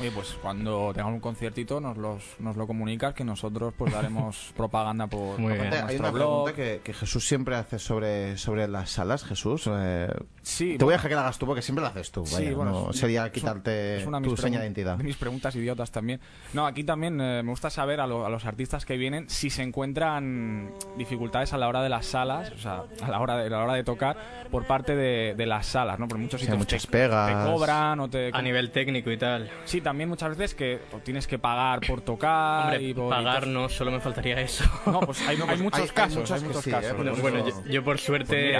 Oye, 0.00 0.10
pues 0.10 0.36
cuando 0.40 0.90
tengamos 0.92 1.14
un 1.14 1.20
conciertito 1.20 1.80
nos, 1.80 1.96
los, 1.96 2.22
nos 2.38 2.56
lo 2.56 2.66
comunicas 2.66 3.14
que 3.14 3.24
nosotros 3.24 3.74
pues 3.76 3.92
daremos 3.92 4.52
propaganda 4.56 5.06
por, 5.06 5.38
Muy 5.38 5.54
bien. 5.54 5.72
Hay 5.72 5.96
una 5.96 6.10
blog. 6.10 6.44
pregunta 6.44 6.52
que, 6.54 6.80
que 6.84 6.92
Jesús 6.92 7.26
siempre 7.26 7.56
hace 7.56 7.78
sobre, 7.78 8.36
sobre 8.36 8.68
las 8.68 8.90
salas, 8.90 9.24
Jesús. 9.24 9.68
eh, 9.72 10.08
Sí, 10.42 10.76
te 10.76 10.84
voy 10.84 10.94
a 10.94 10.96
bueno, 10.96 10.96
dejar 10.96 11.08
que 11.08 11.14
la 11.14 11.20
hagas 11.22 11.38
tú 11.38 11.46
porque 11.46 11.62
siempre 11.62 11.82
la 11.82 11.88
haces 11.90 12.10
tú. 12.10 12.26
Sí, 12.26 12.34
vaya, 12.34 12.56
bueno, 12.56 12.70
no 12.72 12.90
es- 12.90 12.96
sería 12.98 13.26
es 13.26 13.32
quitarte 13.32 13.96
es 13.98 14.06
una 14.06 14.18
de 14.18 14.24
tu 14.24 14.30
mis 14.32 14.40
seña 14.40 14.58
de 14.58 14.64
identidad. 14.66 14.96
Preguntas 15.22 15.54
idiotas 15.56 15.90
también. 15.90 16.20
No, 16.52 16.66
aquí 16.66 16.84
también 16.84 17.20
eh, 17.20 17.42
me 17.42 17.50
gusta 17.50 17.70
saber 17.70 18.00
a, 18.00 18.06
lo- 18.06 18.26
a 18.26 18.28
los 18.28 18.44
artistas 18.44 18.84
que 18.84 18.96
vienen 18.96 19.30
si 19.30 19.48
se 19.50 19.62
encuentran 19.62 20.70
dificultades 20.96 21.52
a 21.52 21.58
la 21.58 21.68
hora 21.68 21.82
de 21.82 21.88
las 21.88 22.06
salas, 22.06 22.50
o 22.50 22.58
sea, 22.58 22.82
a 23.02 23.08
la 23.08 23.20
hora 23.20 23.36
de, 23.36 23.46
a 23.46 23.50
la 23.50 23.64
hora 23.64 23.74
de 23.74 23.84
tocar 23.84 24.16
por 24.50 24.66
parte 24.66 24.96
de, 24.96 25.34
de 25.36 25.46
las 25.46 25.66
salas, 25.66 25.98
¿no? 25.98 26.08
Porque 26.08 26.22
muchos 26.22 26.40
Sí, 26.40 26.46
sitios 26.46 26.58
muchas 26.58 26.82
te, 26.82 26.88
pegas. 26.90 27.28
te 27.44 27.50
cobran 27.50 28.00
o 28.00 28.10
te... 28.10 28.30
A 28.32 28.42
nivel 28.42 28.70
técnico 28.70 29.10
y 29.10 29.16
tal. 29.16 29.48
Sí, 29.64 29.80
también 29.80 30.08
muchas 30.08 30.36
veces 30.36 30.54
que 30.54 30.80
o 30.92 30.98
tienes 30.98 31.26
que 31.26 31.38
pagar 31.38 31.80
por 31.86 32.00
tocar 32.00 32.64
Hombre, 32.74 32.82
y 32.82 32.94
por... 32.94 33.10
pagar 33.10 33.46
y 33.46 33.50
no, 33.50 33.68
solo 33.68 33.90
me 33.92 34.00
faltaría 34.00 34.40
eso. 34.40 34.64
No, 34.86 35.00
pues 35.00 35.20
hay, 35.26 35.38
hay 35.48 35.58
muchos 35.58 35.78
hay- 35.80 35.86
hay 35.86 35.94
casos, 35.94 36.16
muchos 36.18 36.30
hay 36.32 36.46
muchos 36.48 36.64
sí, 36.64 36.70
casos. 36.70 36.90
¿eh? 36.90 36.94
Bueno, 36.94 37.12
Por 37.12 37.20
bueno, 37.22 37.38
eso- 37.46 37.62
yo, 37.64 37.70
yo 37.70 37.84
por 37.84 37.98
suerte 37.98 38.52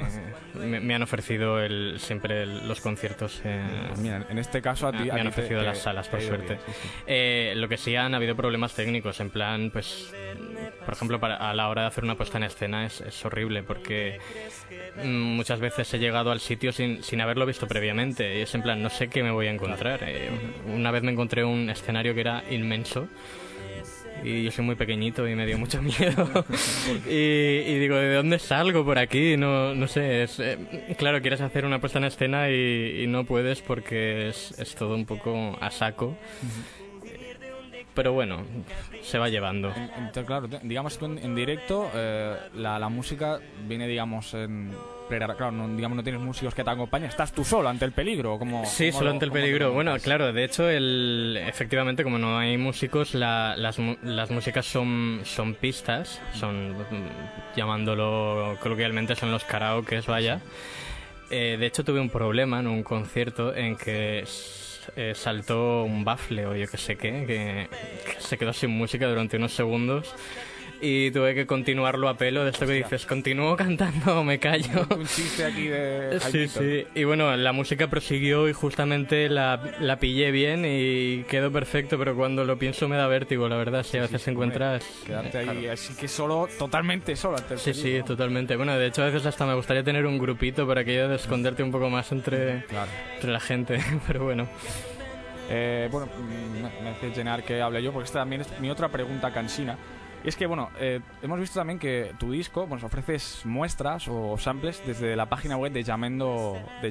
Pues 0.00 0.14
eh, 0.54 0.66
me, 0.66 0.80
me 0.80 0.94
han 0.94 1.02
ofrecido 1.02 1.60
el, 1.60 1.96
siempre 1.98 2.42
el- 2.42 2.68
los 2.68 2.80
conciertos. 2.80 3.40
eh, 3.44 3.62
Pues 3.88 4.00
mira, 4.00 4.26
en 4.28 4.38
este 4.38 4.60
caso 4.62 4.86
a 4.88 4.92
ti... 4.92 5.04
me 5.04 5.10
a 5.10 5.14
han 5.14 5.26
ofrecido 5.28 5.60
te- 5.60 5.66
las 5.66 5.78
salas, 5.78 6.08
por 6.10 6.20
suerte. 6.20 6.54
bien, 6.54 6.60
sí, 6.66 6.72
sí. 6.72 6.88
Eh, 7.06 7.52
lo 7.56 7.68
que 7.68 7.76
sí 7.76 7.96
han 7.96 8.14
habido 8.14 8.34
problemas 8.36 8.74
técnicos, 8.74 9.20
en 9.20 9.30
plan, 9.30 9.70
pues, 9.70 10.12
por 10.84 10.94
ejemplo, 10.94 11.20
para, 11.20 11.36
a 11.36 11.54
la 11.54 11.68
hora 11.68 11.82
de 11.82 11.88
hacer 11.88 12.04
una 12.04 12.16
puesta 12.16 12.38
en 12.38 12.44
escena 12.44 12.86
es, 12.86 13.00
es 13.00 13.24
horrible 13.24 13.62
porque 13.62 14.18
mm, 15.02 15.08
muchas 15.08 15.60
veces 15.60 15.92
he 15.94 15.98
llegado 15.98 16.30
al 16.30 16.40
sitio 16.40 16.72
sin, 16.72 17.02
sin 17.02 17.20
haberlo 17.20 17.46
visto 17.46 17.66
previamente 17.66 18.38
y 18.38 18.42
es 18.42 18.54
en 18.54 18.62
plan, 18.62 18.82
no 18.82 18.90
sé 18.90 19.08
qué 19.08 19.22
me 19.22 19.30
voy 19.30 19.46
a 19.46 19.50
encontrar. 19.50 20.00
Eh, 20.02 20.30
una 20.66 20.90
vez 20.90 21.02
me 21.02 21.12
encontré 21.12 21.44
un 21.44 21.70
escenario 21.70 22.14
que 22.14 22.20
era 22.20 22.44
inmenso. 22.50 23.08
Y 24.22 24.42
yo 24.42 24.50
soy 24.50 24.64
muy 24.64 24.74
pequeñito 24.74 25.26
y 25.26 25.34
me 25.34 25.46
dio 25.46 25.58
mucho 25.58 25.80
miedo. 25.82 26.44
y, 27.08 27.14
y 27.14 27.78
digo, 27.78 27.96
¿de 27.96 28.14
dónde 28.14 28.38
salgo 28.38 28.84
por 28.84 28.98
aquí? 28.98 29.36
No, 29.36 29.74
no 29.74 29.86
sé. 29.88 30.22
Es, 30.22 30.38
eh, 30.40 30.58
claro, 30.98 31.20
quieres 31.20 31.40
hacer 31.40 31.64
una 31.64 31.80
puesta 31.80 31.98
en 31.98 32.04
escena 32.04 32.50
y, 32.50 33.06
no 33.08 33.24
puedes 33.24 33.60
porque 33.60 34.28
es, 34.28 34.54
es 34.58 34.74
todo 34.74 34.94
un 34.94 35.06
poco 35.06 35.56
a 35.60 35.70
saco. 35.70 36.16
Pero 37.94 38.12
bueno, 38.12 38.42
se 39.02 39.18
va 39.18 39.28
llevando. 39.28 39.68
En- 39.74 39.90
Entonces, 39.98 40.24
claro, 40.24 40.48
digamos 40.62 40.96
tú 40.98 41.06
en, 41.06 41.18
en 41.18 41.34
directo, 41.34 41.90
eh, 41.94 42.36
la, 42.54 42.78
la 42.78 42.88
música 42.88 43.38
viene, 43.66 43.86
digamos, 43.88 44.32
en... 44.34 44.70
Claro, 45.08 45.50
no, 45.50 45.66
digamos, 45.74 45.96
no 45.96 46.04
tienes 46.04 46.20
músicos 46.22 46.54
que 46.54 46.62
te 46.62 46.70
acompañen, 46.70 47.08
estás 47.08 47.32
tú 47.32 47.42
solo 47.44 47.68
ante 47.68 47.84
el 47.84 47.90
peligro. 47.90 48.38
Como, 48.38 48.64
Sí, 48.64 48.90
¿cómo 48.90 48.98
solo 49.00 49.06
lo- 49.10 49.14
ante 49.14 49.24
el 49.24 49.32
peligro. 49.32 49.72
Bueno, 49.72 49.96
claro, 49.98 50.32
de 50.32 50.44
hecho, 50.44 50.70
el, 50.70 51.36
efectivamente, 51.48 52.04
como 52.04 52.16
no 52.16 52.38
hay 52.38 52.56
músicos, 52.56 53.14
la- 53.14 53.56
las, 53.56 53.76
las 54.04 54.30
músicas 54.30 54.66
son, 54.66 55.22
son 55.24 55.54
pistas, 55.54 56.20
son, 56.32 56.74
mm, 56.78 57.56
llamándolo 57.56 58.56
coloquialmente, 58.62 59.16
son 59.16 59.32
los 59.32 59.42
karaokes, 59.42 60.06
vaya. 60.06 60.40
Eh, 61.28 61.56
de 61.58 61.66
hecho, 61.66 61.82
tuve 61.84 61.98
un 61.98 62.10
problema 62.10 62.60
en 62.60 62.68
un 62.68 62.84
concierto 62.84 63.52
en 63.52 63.76
que 63.76 64.22
eh, 64.96 65.12
saltó 65.14 65.84
un 65.84 66.04
bafle 66.04 66.46
o 66.46 66.54
yo 66.54 66.66
que 66.68 66.76
sé 66.76 66.96
qué, 66.96 67.24
que, 67.26 67.68
que 68.04 68.20
se 68.20 68.38
quedó 68.38 68.52
sin 68.52 68.70
música 68.70 69.08
durante 69.08 69.36
unos 69.36 69.52
segundos. 69.52 70.14
Y 70.82 71.10
tuve 71.10 71.34
que 71.34 71.46
continuarlo 71.46 72.08
a 72.08 72.16
pelo 72.16 72.42
de 72.44 72.52
esto 72.52 72.66
que 72.66 72.72
dices, 72.72 73.04
¿continúo 73.04 73.54
cantando 73.54 74.20
o 74.20 74.24
me 74.24 74.38
callo? 74.38 74.86
Un 74.96 75.04
chiste 75.06 75.44
aquí 75.44 75.66
de... 75.68 76.18
Sí, 76.20 76.48
sí. 76.48 76.86
Y 76.94 77.04
bueno, 77.04 77.36
la 77.36 77.52
música 77.52 77.88
prosiguió 77.88 78.48
y 78.48 78.54
justamente 78.54 79.28
la, 79.28 79.60
la 79.80 79.98
pillé 79.98 80.30
bien 80.30 80.64
y 80.66 81.24
quedó 81.24 81.52
perfecto, 81.52 81.98
pero 81.98 82.16
cuando 82.16 82.44
lo 82.44 82.58
pienso 82.58 82.88
me 82.88 82.96
da 82.96 83.06
vértigo, 83.08 83.46
la 83.48 83.56
verdad. 83.56 83.82
Si 83.82 83.98
a 83.98 84.02
veces 84.02 84.22
sí, 84.22 84.30
encuentras... 84.30 84.82
Quedarte 85.06 85.36
ahí 85.38 85.66
así 85.66 85.94
que 85.94 86.08
solo, 86.08 86.48
totalmente 86.58 87.14
solo 87.14 87.36
Sí, 87.56 87.74
sí, 87.74 87.82
peligro. 87.82 88.04
totalmente. 88.06 88.56
Bueno, 88.56 88.78
de 88.78 88.86
hecho 88.86 89.02
a 89.02 89.06
veces 89.06 89.26
hasta 89.26 89.44
me 89.44 89.54
gustaría 89.54 89.82
tener 89.84 90.06
un 90.06 90.18
grupito 90.18 90.66
para 90.66 90.80
aquello 90.80 91.08
de 91.10 91.16
esconderte 91.16 91.62
un 91.62 91.72
poco 91.72 91.90
más 91.90 92.10
entre, 92.12 92.64
Claro. 92.68 92.90
entre 93.16 93.30
la 93.32 93.40
gente, 93.40 93.78
pero 94.06 94.24
bueno. 94.24 94.48
Eh, 95.50 95.88
bueno, 95.90 96.08
me 96.82 96.88
hace 96.90 97.10
llenar 97.10 97.42
que 97.42 97.60
hable 97.60 97.82
yo, 97.82 97.92
porque 97.92 98.06
esta 98.06 98.20
también 98.20 98.40
es 98.42 98.60
mi 98.60 98.70
otra 98.70 98.88
pregunta 98.88 99.30
cansina. 99.32 99.76
Y 100.22 100.28
es 100.28 100.36
que, 100.36 100.44
bueno, 100.46 100.68
eh, 100.78 101.00
hemos 101.22 101.40
visto 101.40 101.58
también 101.58 101.78
que 101.78 102.12
tu 102.18 102.30
disco, 102.30 102.66
pues 102.68 102.82
ofreces 102.82 103.40
muestras 103.44 104.06
o 104.08 104.36
samples 104.36 104.82
desde 104.86 105.16
la 105.16 105.26
página 105.30 105.56
web 105.56 105.72
de 105.72 105.82
llamendo, 105.82 106.58
de 106.82 106.90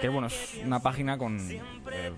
que 0.00 0.08
bueno, 0.08 0.26
es 0.26 0.60
una 0.64 0.80
página 0.80 1.16
con, 1.16 1.38
eh, 1.50 1.60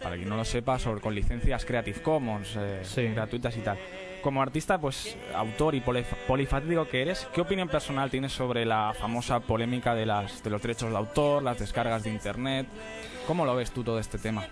para 0.02 0.16
quien 0.16 0.28
no 0.28 0.36
lo 0.36 0.44
sepa, 0.44 0.78
sobre, 0.78 1.00
con 1.00 1.14
licencias 1.14 1.64
Creative 1.64 2.02
Commons, 2.02 2.56
eh, 2.58 2.80
Sí. 2.82 3.02
gratuitas 3.08 3.56
y 3.56 3.60
tal. 3.60 3.78
Como 4.22 4.40
artista, 4.42 4.78
pues 4.78 5.16
autor 5.34 5.74
y 5.74 5.80
polif- 5.82 6.16
polifacético 6.26 6.88
que 6.88 7.02
eres, 7.02 7.28
¿qué 7.34 7.40
opinión 7.42 7.68
personal 7.68 8.10
tienes 8.10 8.32
sobre 8.32 8.64
la 8.64 8.92
famosa 8.98 9.38
polémica 9.40 9.94
de, 9.94 10.06
las, 10.06 10.42
de 10.42 10.50
los 10.50 10.62
derechos 10.62 10.90
de 10.90 10.96
autor, 10.96 11.42
las 11.42 11.58
descargas 11.58 12.02
de 12.04 12.10
internet? 12.10 12.66
¿Cómo 13.26 13.44
lo 13.44 13.54
ves 13.54 13.70
tú 13.70 13.84
todo 13.84 13.98
este 13.98 14.18
tema? 14.18 14.44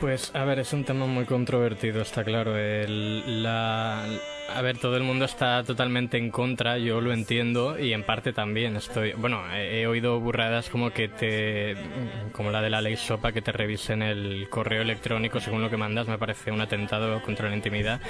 Pues 0.00 0.30
a 0.34 0.44
ver, 0.44 0.58
es 0.58 0.74
un 0.74 0.84
tema 0.84 1.06
muy 1.06 1.24
controvertido, 1.24 2.02
está 2.02 2.22
claro. 2.22 2.56
El- 2.58 3.42
la, 3.42 4.04
a 4.54 4.60
ver, 4.62 4.76
todo 4.76 4.96
el 4.98 5.02
mundo 5.02 5.24
está 5.24 5.64
totalmente 5.64 6.18
en 6.18 6.30
contra, 6.30 6.76
yo 6.76 7.00
lo 7.00 7.14
entiendo 7.14 7.78
y 7.78 7.94
en 7.94 8.02
parte 8.02 8.34
también 8.34 8.76
estoy. 8.76 9.12
Bueno, 9.14 9.42
he, 9.54 9.86
oído 9.86 10.20
burradas 10.20 10.68
como 10.68 10.90
que 10.90 11.08
te. 11.08 11.76
como 12.32 12.50
la 12.50 12.60
de 12.60 12.68
la 12.68 12.82
ley 12.82 12.96
SOPA, 12.96 13.32
que 13.32 13.40
te 13.40 13.52
revisen 13.52 14.02
el 14.02 14.48
correo 14.50 14.82
electrónico 14.82 15.40
según 15.40 15.62
lo 15.62 15.70
que 15.70 15.78
mandas, 15.78 16.08
me 16.08 16.18
parece 16.18 16.50
un 16.50 16.60
atentado 16.60 17.22
contra 17.22 17.48
la 17.48 17.56
intimidad. 17.56 18.00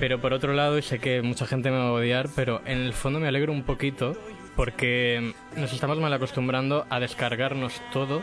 Pero 0.00 0.20
por 0.20 0.32
otro 0.32 0.54
lado, 0.54 0.76
y 0.76 0.82
sé 0.82 0.98
que 0.98 1.22
mucha 1.22 1.46
gente 1.46 1.70
me 1.70 1.78
va 1.78 1.88
a 1.88 1.92
odiar, 1.92 2.28
pero 2.34 2.62
en 2.66 2.78
el 2.78 2.94
fondo 2.94 3.20
me 3.20 3.28
alegro 3.28 3.52
un 3.52 3.62
poquito 3.62 4.16
porque 4.56 5.32
nos 5.56 5.72
estamos 5.72 5.98
mal 5.98 6.12
acostumbrando 6.12 6.84
a 6.90 6.98
descargarnos 6.98 7.80
todo 7.92 8.22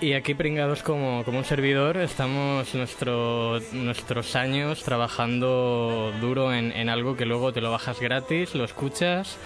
y 0.00 0.14
aquí, 0.14 0.34
pringados 0.34 0.82
como, 0.82 1.24
como 1.24 1.38
un 1.38 1.44
servidor, 1.44 1.96
estamos 1.98 2.74
nuestro, 2.74 3.60
nuestros 3.72 4.36
años 4.36 4.82
trabajando 4.82 6.12
duro 6.20 6.52
en, 6.52 6.72
en 6.72 6.88
algo 6.88 7.16
que 7.16 7.26
luego 7.26 7.52
te 7.52 7.60
lo 7.60 7.70
bajas 7.70 8.00
gratis, 8.00 8.54
lo 8.54 8.64
escuchas 8.64 9.38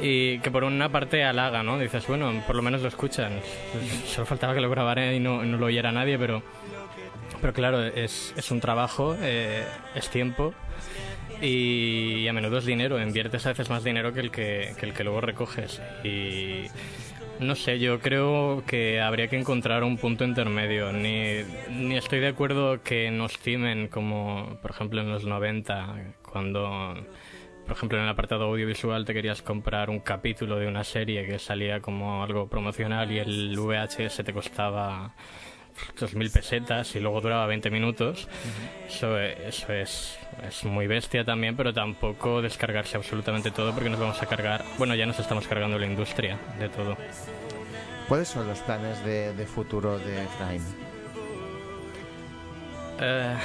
y 0.00 0.38
que 0.40 0.50
por 0.50 0.64
una 0.64 0.90
parte 0.90 1.24
halaga, 1.24 1.62
¿no? 1.62 1.78
Dices, 1.78 2.06
bueno, 2.06 2.42
por 2.46 2.56
lo 2.56 2.62
menos 2.62 2.82
lo 2.82 2.88
escuchan. 2.88 3.40
Solo 4.06 4.26
faltaba 4.26 4.54
que 4.54 4.60
lo 4.60 4.70
grabara 4.70 5.12
y 5.12 5.20
no, 5.20 5.44
no 5.44 5.56
lo 5.56 5.66
oyera 5.66 5.92
nadie, 5.92 6.18
pero, 6.18 6.42
pero 7.40 7.52
claro, 7.52 7.82
es, 7.84 8.32
es 8.36 8.50
un 8.50 8.60
trabajo, 8.60 9.16
eh, 9.20 9.64
es 9.94 10.08
tiempo 10.08 10.54
y 11.40 12.26
a 12.28 12.32
menudo 12.32 12.58
es 12.58 12.64
dinero. 12.64 13.00
Inviertes 13.00 13.46
a 13.46 13.50
veces 13.50 13.68
más 13.68 13.84
dinero 13.84 14.12
que 14.12 14.20
el 14.20 14.30
que, 14.30 14.74
que 14.78 14.86
el 14.86 14.94
que 14.94 15.04
luego 15.04 15.20
recoges. 15.20 15.80
Y 16.04 16.64
no 17.40 17.54
sé, 17.54 17.78
yo 17.78 18.00
creo 18.00 18.62
que 18.66 19.00
habría 19.00 19.28
que 19.28 19.38
encontrar 19.38 19.84
un 19.84 19.96
punto 19.96 20.24
intermedio. 20.24 20.92
Ni, 20.92 21.42
ni 21.70 21.96
estoy 21.96 22.20
de 22.20 22.28
acuerdo 22.28 22.82
que 22.82 23.10
nos 23.10 23.38
cimen 23.38 23.88
como, 23.88 24.58
por 24.62 24.70
ejemplo, 24.70 25.00
en 25.00 25.10
los 25.10 25.24
90, 25.24 26.14
cuando, 26.22 26.94
por 27.66 27.76
ejemplo, 27.76 27.98
en 27.98 28.04
el 28.04 28.10
apartado 28.10 28.44
audiovisual 28.44 29.04
te 29.04 29.14
querías 29.14 29.42
comprar 29.42 29.90
un 29.90 30.00
capítulo 30.00 30.56
de 30.56 30.68
una 30.68 30.84
serie 30.84 31.26
que 31.26 31.38
salía 31.38 31.80
como 31.80 32.22
algo 32.22 32.48
promocional 32.48 33.10
y 33.10 33.18
el 33.18 33.58
VHS 33.58 34.22
te 34.24 34.32
costaba 34.32 35.14
2.000 35.98 36.32
pesetas 36.32 36.94
y 36.96 37.00
luego 37.00 37.20
duraba 37.20 37.46
20 37.46 37.70
minutos. 37.70 38.28
Eso, 38.88 39.18
eso 39.18 39.72
es, 39.72 40.18
es 40.46 40.64
muy 40.64 40.86
bestia 40.86 41.24
también, 41.24 41.56
pero 41.56 41.72
tampoco 41.72 42.42
descargarse 42.42 42.96
absolutamente 42.96 43.50
todo 43.50 43.72
porque 43.72 43.90
nos 43.90 44.00
vamos 44.00 44.22
a 44.22 44.26
cargar, 44.26 44.64
bueno, 44.78 44.94
ya 44.94 45.06
nos 45.06 45.18
estamos 45.18 45.46
cargando 45.46 45.78
la 45.78 45.86
industria 45.86 46.38
de 46.58 46.68
todo. 46.68 46.96
¿Cuáles 48.08 48.28
son 48.28 48.46
los 48.46 48.58
planes 48.60 49.02
de, 49.04 49.32
de 49.34 49.46
futuro 49.46 49.98
de 49.98 50.24
Efraín? 50.24 50.62
Eh, 53.00 53.36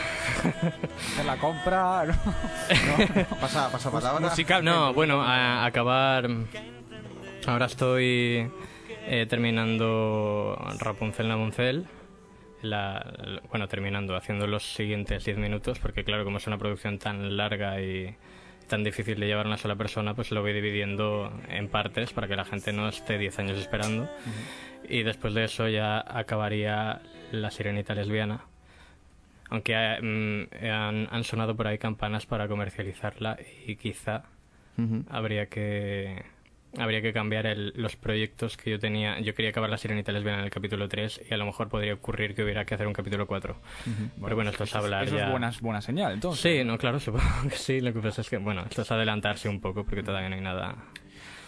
Hacer 1.14 1.26
la 1.26 1.38
compra. 1.38 2.06
¿no? 2.06 2.14
Pasa, 3.42 3.72
pasa 3.72 3.92
palabra. 3.92 4.32
no, 4.62 4.94
bueno, 4.94 5.22
a, 5.22 5.66
acabar. 5.66 6.30
Ahora 7.48 7.66
estoy 7.66 8.52
eh, 9.08 9.26
terminando 9.28 10.58
Rapunzel 10.80 11.30
Rapunzel. 11.30 11.88
La, 12.70 13.42
bueno, 13.50 13.68
terminando, 13.68 14.16
haciendo 14.16 14.48
los 14.48 14.64
siguientes 14.64 15.26
10 15.26 15.38
minutos, 15.38 15.80
porque 15.80 16.04
claro, 16.04 16.24
como 16.24 16.38
es 16.38 16.48
una 16.48 16.58
producción 16.58 17.00
tan 17.00 17.38
larga 17.38 17.82
y 17.82 18.16
tan 18.68 18.84
difícil 18.84 19.20
de 19.20 19.28
llevar 19.28 19.46
a 19.46 19.50
una 19.50 19.58
sola 19.58 19.76
persona, 19.76 20.14
pues 20.14 20.32
lo 20.32 20.42
voy 20.42 20.54
dividiendo 20.54 21.32
en 21.50 21.70
partes 21.70 22.14
para 22.14 22.28
que 22.28 22.36
la 22.36 22.46
gente 22.46 22.74
no 22.74 22.88
esté 22.88 23.18
10 23.18 23.40
años 23.40 23.58
esperando. 23.58 24.10
Y 24.90 25.04
después 25.04 25.34
de 25.34 25.46
eso 25.46 25.68
ya 25.68 26.04
acabaría 26.08 27.02
La 27.32 27.52
Sirenita 27.52 27.96
Lesbiana. 27.96 28.42
Aunque 29.50 29.74
eh, 29.74 30.02
mm, 30.02 30.66
han, 30.66 31.08
han 31.10 31.24
sonado 31.24 31.56
por 31.56 31.68
ahí 31.68 31.78
campanas 31.78 32.26
para 32.26 32.48
comercializarla 32.48 33.38
y 33.66 33.78
quizá 33.78 34.24
habría 35.10 35.48
que 35.48 36.24
habría 36.78 37.02
que 37.02 37.14
cambiar 37.14 37.46
el- 37.46 37.74
los 37.76 37.96
proyectos 37.96 38.58
que 38.58 38.72
yo 38.72 38.80
tenía. 38.80 39.20
Yo 39.20 39.34
quería 39.36 39.52
acabar 39.52 39.70
la 39.70 39.78
Sirenita 39.78 40.12
lesbiana 40.12 40.40
en 40.40 40.46
el 40.46 40.52
capítulo 40.52 40.88
3 40.90 41.22
y 41.30 41.34
a 41.34 41.38
lo 41.38 41.46
mejor 41.46 41.70
podría 41.70 41.94
ocurrir 41.94 42.36
que 42.36 42.44
hubiera 42.44 42.66
que 42.66 42.76
hacer 42.76 42.88
un 42.88 42.94
capítulo 42.94 43.26
4. 43.28 43.56
Pero 44.22 44.36
bueno, 44.36 44.50
esto 44.52 44.64
es 44.66 44.76
hablar 44.76 45.06
Eso 45.06 45.16
ya... 45.18 45.26
es 45.26 45.32
buena, 45.32 45.52
buena 45.62 45.82
señal, 45.82 46.14
entonces. 46.14 46.42
Sí, 46.42 46.64
no, 46.66 46.78
claro, 46.78 47.00
supongo 47.00 47.26
que 47.50 47.56
sí. 47.56 47.80
Lo 47.82 47.94
que 47.94 48.00
pasa 48.00 48.22
es 48.22 48.30
que, 48.30 48.38
bueno, 48.38 48.64
esto 48.70 48.82
es 48.82 48.92
adelantarse 48.92 49.48
un 49.50 49.62
poco 49.62 49.84
porque 49.86 50.04
todavía 50.04 50.30
no 50.30 50.36
hay 50.36 50.42
nada... 50.42 50.76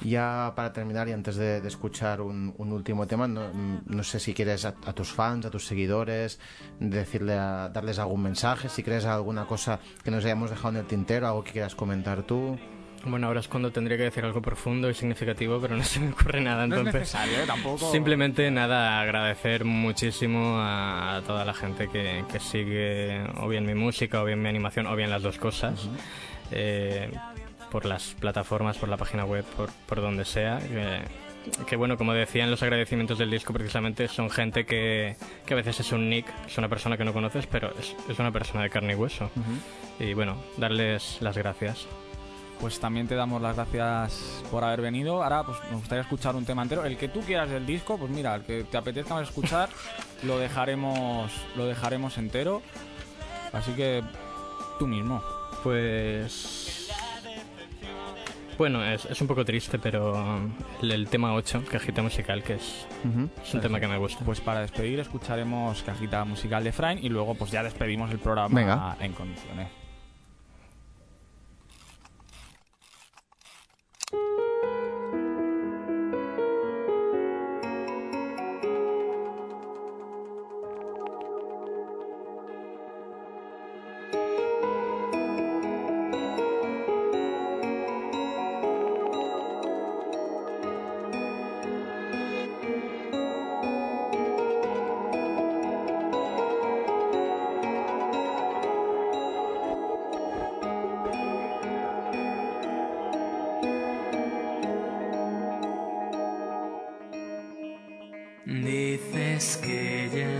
Ya 0.01 0.53
para 0.55 0.71
terminar 0.71 1.10
y 1.10 1.12
antes 1.12 1.36
de, 1.36 1.60
de 1.60 1.67
escuchar 1.67 2.21
un, 2.21 2.53
un 2.58 2.71
último 2.71 3.05
tema, 3.05 3.27
no, 3.27 3.51
no 3.86 4.03
sé 4.03 4.21
si 4.21 4.34
quieres 4.34 4.63
a, 4.63 4.69
a 4.86 4.93
tus 4.93 5.12
fans, 5.12 5.45
a 5.45 5.49
tus 5.51 5.65
seguidores, 5.65 6.39
decirle 6.79 7.34
a- 7.34 7.67
darles 7.67 7.99
algún 7.99 8.23
mensaje, 8.23 8.69
si 8.69 8.82
crees 8.82 9.03
alguna 9.03 9.45
cosa 9.45 9.82
que 10.01 10.10
nos 10.10 10.23
hayamos 10.23 10.51
dejado 10.51 10.69
en 10.69 10.77
el 10.77 10.86
tintero, 10.86 11.27
algo 11.27 11.43
que 11.43 11.51
quieras 11.51 11.75
comentar 11.75 12.23
tú. 12.23 12.58
Bueno, 13.05 13.27
ahora 13.27 13.39
es 13.39 13.47
cuando 13.47 13.71
tendría 13.71 13.97
que 13.97 14.03
decir 14.03 14.25
algo 14.25 14.41
profundo 14.41 14.89
y 14.89 14.93
significativo, 14.93 15.59
pero 15.62 15.75
no 15.77 15.83
se 15.85 15.99
me 15.99 16.12
ocurre 16.12 16.41
nada, 16.41 16.67
No 16.67 16.75
es 16.75 16.79
entonces... 16.79 17.01
necesario, 17.01 17.39
¿eh? 17.43 17.45
Tampoco. 17.47 17.91
Simplemente 17.91 18.49
nada, 18.51 18.99
agradecer 18.99 19.63
muchísimo 19.65 20.57
a, 20.59 21.17
a 21.17 21.21
toda 21.21 21.45
la 21.45 21.53
gente 21.53 21.88
que, 21.88 22.23
que 22.31 22.39
sigue 22.39 23.23
o 23.38 23.47
bien 23.47 23.65
mi 23.65 23.73
música 23.75 24.21
o 24.21 24.25
bien 24.25 24.41
mi 24.41 24.49
animación 24.49 24.85
o 24.88 24.95
bien 24.95 25.09
las 25.09 25.23
dos 25.23 25.38
cosas. 25.38 25.88
Eh, 26.51 27.09
por 27.71 27.85
las 27.85 28.15
plataformas, 28.19 28.77
por 28.77 28.89
la 28.89 28.97
página 28.97 29.25
web, 29.25 29.45
por, 29.55 29.69
por 29.85 30.01
donde 30.01 30.25
sea. 30.25 30.59
Que, 30.59 31.01
que 31.65 31.75
bueno, 31.75 31.97
como 31.97 32.13
decían 32.13 32.49
los 32.51 32.63
agradecimientos 32.63 33.17
del 33.17 33.29
disco, 33.29 33.53
precisamente 33.53 34.07
son 34.07 34.29
gente 34.29 34.65
que, 34.65 35.15
que 35.45 35.53
a 35.53 35.57
veces 35.57 35.79
es 35.79 35.91
un 35.91 36.09
nick, 36.09 36.25
es 36.47 36.57
una 36.57 36.67
persona 36.67 36.97
que 36.97 37.05
no 37.05 37.13
conoces, 37.13 37.45
pero 37.47 37.71
es, 37.79 37.95
es 38.09 38.19
una 38.19 38.31
persona 38.31 38.63
de 38.63 38.69
carne 38.71 38.93
y 38.93 38.95
hueso. 38.95 39.29
Y 39.99 40.13
bueno, 40.15 40.35
darles 40.57 41.17
las 41.21 41.38
gracias. 41.38 41.88
Pues 42.60 42.80
también 42.80 43.08
te 43.08 43.15
damos 43.15 43.41
las 43.41 43.56
gracias 43.56 44.43
por 44.52 44.63
haber 44.63 44.82
venido. 44.82 45.24
Ahora, 45.24 45.43
pues 45.43 45.58
me 45.69 45.78
gustaría 45.78 46.02
escuchar 46.02 46.36
un 46.36 46.43
tema 46.45 46.62
entero. 46.63 46.84
El 46.84 46.98
que 46.98 47.08
tú 47.08 47.22
quieras 47.22 47.50
del 47.50 47.65
disco, 47.65 47.98
pues 47.98 48.12
mira, 48.12 48.36
el 48.36 48.43
que 48.43 48.65
te 48.65 48.78
apetezca 48.78 49.13
más 49.13 49.30
escuchar, 49.30 49.69
lo 50.24 50.38
dejaremos, 50.38 51.32
lo 51.56 51.65
dejaremos 51.65 52.17
entero. 52.17 52.62
Así 53.54 53.72
que 53.74 54.04
tú 54.78 54.88
mismo. 54.88 55.24
Pues. 55.63 56.89
Bueno, 58.58 58.84
es, 58.84 59.06
es 59.06 59.22
un 59.22 59.28
poco 59.28 59.45
triste, 59.45 59.80
pero 59.80 60.38
el, 60.82 60.91
el 60.91 61.08
tema 61.08 61.34
8, 61.34 61.63
Cajita 61.72 62.02
Musical, 62.02 62.43
que 62.43 62.56
es, 62.56 62.86
es 63.41 63.54
un 63.54 63.62
tema 63.62 63.80
que 63.80 63.88
me 63.88 63.98
gusta. 63.98 64.26
Pues 64.26 64.41
para 64.41 64.60
despedir 64.60 65.00
escucharemos 65.00 65.82
Cajita 65.84 66.26
Musical 66.26 66.65
de 66.65 66.74
Frain 66.74 67.00
y 67.02 67.08
luego 67.08 67.36
pues 67.36 67.52
ya 67.52 67.63
despedimos 67.63 68.12
el 68.12 68.19
programa 68.19 68.54
Venga. 68.54 68.98
en 69.00 69.13
condiciones. 69.13 69.69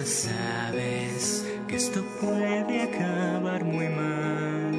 Sabes 0.10 1.46
que 1.68 1.76
esto 1.76 2.04
puede 2.20 2.82
acabar 2.82 3.64
muy 3.64 3.88
mal, 3.90 4.72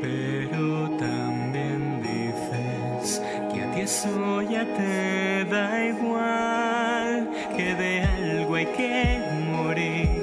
pero 0.00 0.90
también 0.96 2.00
dices 2.00 3.20
que 3.52 3.62
a 3.62 3.70
ti 3.72 3.80
eso 3.80 4.42
ya 4.42 4.64
te 4.74 5.44
da 5.46 5.84
igual, 5.84 7.30
que 7.56 7.74
de 7.74 8.02
algo 8.02 8.54
hay 8.54 8.66
que 8.66 9.18
morir, 9.50 10.22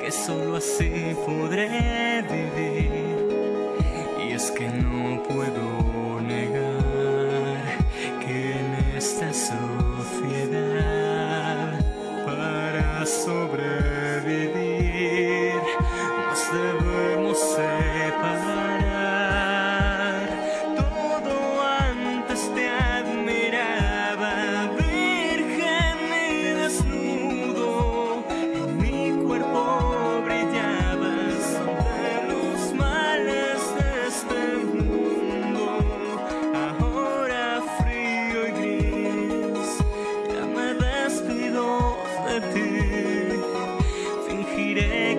que 0.00 0.10
solo 0.10 0.56
así 0.56 1.14
podré 1.24 2.22
vivir. 2.22 2.75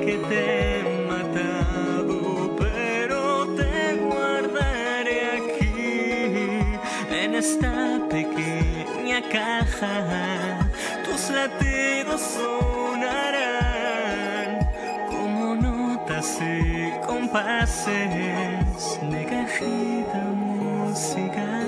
Que 0.01 0.17
te 0.29 0.79
he 0.79 0.83
matado, 1.07 2.55
pero 2.57 3.47
te 3.55 3.95
guardaré 3.95 5.19
aquí, 5.37 6.63
en 7.11 7.35
esta 7.35 7.99
pequeña 8.09 9.21
caja. 9.31 10.59
Tus 11.05 11.29
latidos 11.29 12.21
sonarán 12.21 13.69
como 15.09 15.55
notas 15.55 16.39
y 16.41 16.91
compases 17.05 17.89
de 19.01 19.25
cajita 19.25 20.23
musical. 20.35 21.66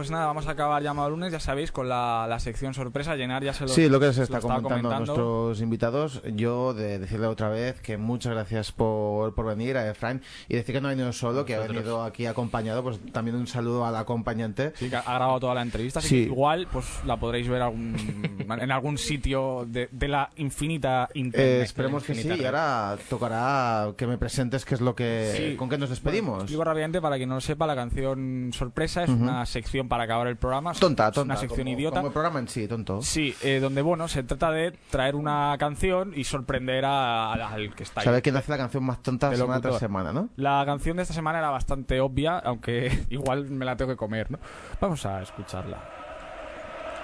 Pues 0.00 0.10
nada, 0.10 0.24
vamos 0.24 0.46
a 0.46 0.52
acabar 0.52 0.82
llamado 0.82 1.10
lunes, 1.10 1.30
ya 1.30 1.40
sabéis, 1.40 1.72
con 1.72 1.86
la, 1.86 2.24
la 2.26 2.40
sección 2.40 2.72
sorpresa. 2.72 3.16
Llenar 3.16 3.44
ya 3.44 3.52
se 3.52 3.64
lo 3.64 3.68
Sí, 3.68 3.86
lo 3.86 4.00
que 4.00 4.06
se 4.06 4.14
se 4.14 4.22
está 4.22 4.40
comentando, 4.40 4.90
a 4.90 4.98
nuestros 5.00 5.60
invitados. 5.60 6.22
Yo 6.34 6.72
de 6.72 6.98
decirle 6.98 7.26
otra 7.26 7.50
vez 7.50 7.82
que 7.82 7.98
muchas 7.98 8.32
gracias 8.32 8.72
por, 8.72 9.34
por 9.34 9.44
venir 9.44 9.76
a 9.76 9.90
Efraín 9.90 10.22
y 10.48 10.54
decir 10.56 10.74
que 10.74 10.80
no 10.80 10.88
ha 10.88 10.92
venido 10.92 11.12
solo, 11.12 11.44
que 11.44 11.54
ha 11.54 11.60
venido 11.60 12.02
aquí 12.02 12.24
acompañado. 12.24 12.82
Pues 12.82 12.98
también 13.12 13.36
un 13.36 13.46
saludo 13.46 13.84
al 13.84 13.94
acompañante. 13.94 14.72
Sí, 14.76 14.88
que 14.88 14.96
ha 14.96 15.02
grabado 15.02 15.38
toda 15.38 15.54
la 15.54 15.60
entrevista, 15.60 15.98
así 15.98 16.08
Sí. 16.08 16.14
que 16.16 16.22
igual 16.32 16.66
pues 16.72 16.86
la 17.04 17.18
podréis 17.18 17.46
ver 17.46 17.60
algún- 17.60 17.94
en 18.58 18.70
algún 18.72 18.96
sitio 18.96 19.66
de, 19.68 19.90
de 19.92 20.08
la 20.08 20.30
infinita 20.36 21.10
Eh, 21.12 21.18
internet. 21.18 21.62
esperemos 21.62 22.04
que 22.04 22.14
sí. 22.14 22.26
Y 22.26 22.44
ahora 22.46 22.96
tocará 23.10 23.92
que 23.98 24.06
me 24.06 24.16
presentes 24.16 24.64
qué 24.64 24.76
es 24.76 24.80
lo 24.80 24.94
que 24.94 25.34
Sí. 25.36 25.56
con 25.56 25.68
qué 25.68 25.76
nos 25.76 25.90
despedimos. 25.90 26.38
Explico 26.44 26.64
rápidamente 26.64 27.02
para 27.02 27.16
quien 27.16 27.28
no 27.28 27.34
lo 27.34 27.40
sepa, 27.42 27.66
la 27.66 27.74
canción 27.76 28.50
sorpresa 28.54 29.04
es 29.04 29.10
una 29.10 29.44
sección 29.44 29.89
para 29.90 30.04
acabar 30.04 30.26
el 30.28 30.36
programa. 30.38 30.72
Tonta, 30.72 31.12
tonta. 31.12 31.34
Una 31.34 31.36
sección 31.36 31.66
como, 31.66 31.76
idiota. 31.76 31.96
Como 31.96 32.06
el 32.06 32.12
programa 32.14 32.38
en 32.38 32.48
sí, 32.48 32.66
tonto. 32.66 33.02
Sí, 33.02 33.34
eh, 33.42 33.58
donde 33.60 33.82
bueno, 33.82 34.08
se 34.08 34.22
trata 34.22 34.50
de 34.50 34.72
traer 34.90 35.14
una 35.16 35.54
canción 35.58 36.12
y 36.16 36.24
sorprender 36.24 36.86
a- 36.86 37.34
a- 37.34 37.52
al 37.52 37.74
que 37.74 37.82
está 37.82 38.00
ahí. 38.00 38.04
Sabe 38.06 38.22
quién 38.22 38.34
hace 38.38 38.50
la 38.50 38.56
canción 38.56 38.82
más 38.84 39.02
tonta 39.02 39.28
De 39.28 39.36
semana 39.36 39.60
tras 39.60 39.78
semana, 39.78 40.12
¿no? 40.14 40.30
La 40.36 40.62
canción 40.64 40.96
de 40.96 41.02
esta 41.02 41.12
semana 41.14 41.38
era 41.40 41.50
bastante 41.50 42.00
obvia, 42.00 42.38
aunque 42.38 43.04
igual 43.10 43.50
me 43.50 43.66
la 43.66 43.76
tengo 43.76 43.90
que 43.90 43.96
comer, 43.98 44.30
¿no? 44.30 44.38
Vamos 44.80 45.04
a 45.04 45.20
escucharla. 45.20 45.76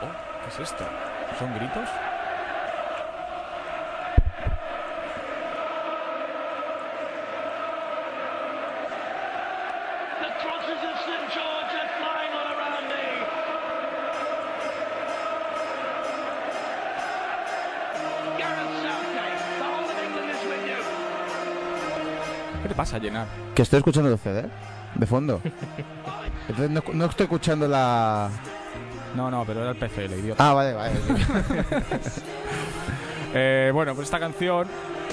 Oh, 0.02 0.44
¿Qué 0.44 0.48
es 0.62 0.70
esto? 0.70 0.84
¿Son 1.38 1.52
gritos? 1.56 1.88
Pasa, 22.76 22.98
Llenar? 22.98 23.26
Que 23.54 23.62
estoy 23.62 23.78
escuchando 23.78 24.10
el 24.10 24.18
CD 24.18 24.48
de 24.94 25.06
fondo. 25.06 25.40
Entonces 26.48 26.70
no, 26.70 26.82
no 26.92 27.04
estoy 27.06 27.24
escuchando 27.24 27.66
la. 27.66 28.30
No, 29.14 29.30
no, 29.30 29.44
pero 29.44 29.62
era 29.62 29.70
el 29.70 29.76
PCL, 29.76 30.12
idiota. 30.20 30.50
Ah, 30.50 30.52
vale, 30.54 30.74
vale. 30.74 30.94
Eh, 33.38 33.70
bueno, 33.74 33.94
pues 33.94 34.06
esta 34.06 34.18
canción, 34.18 34.66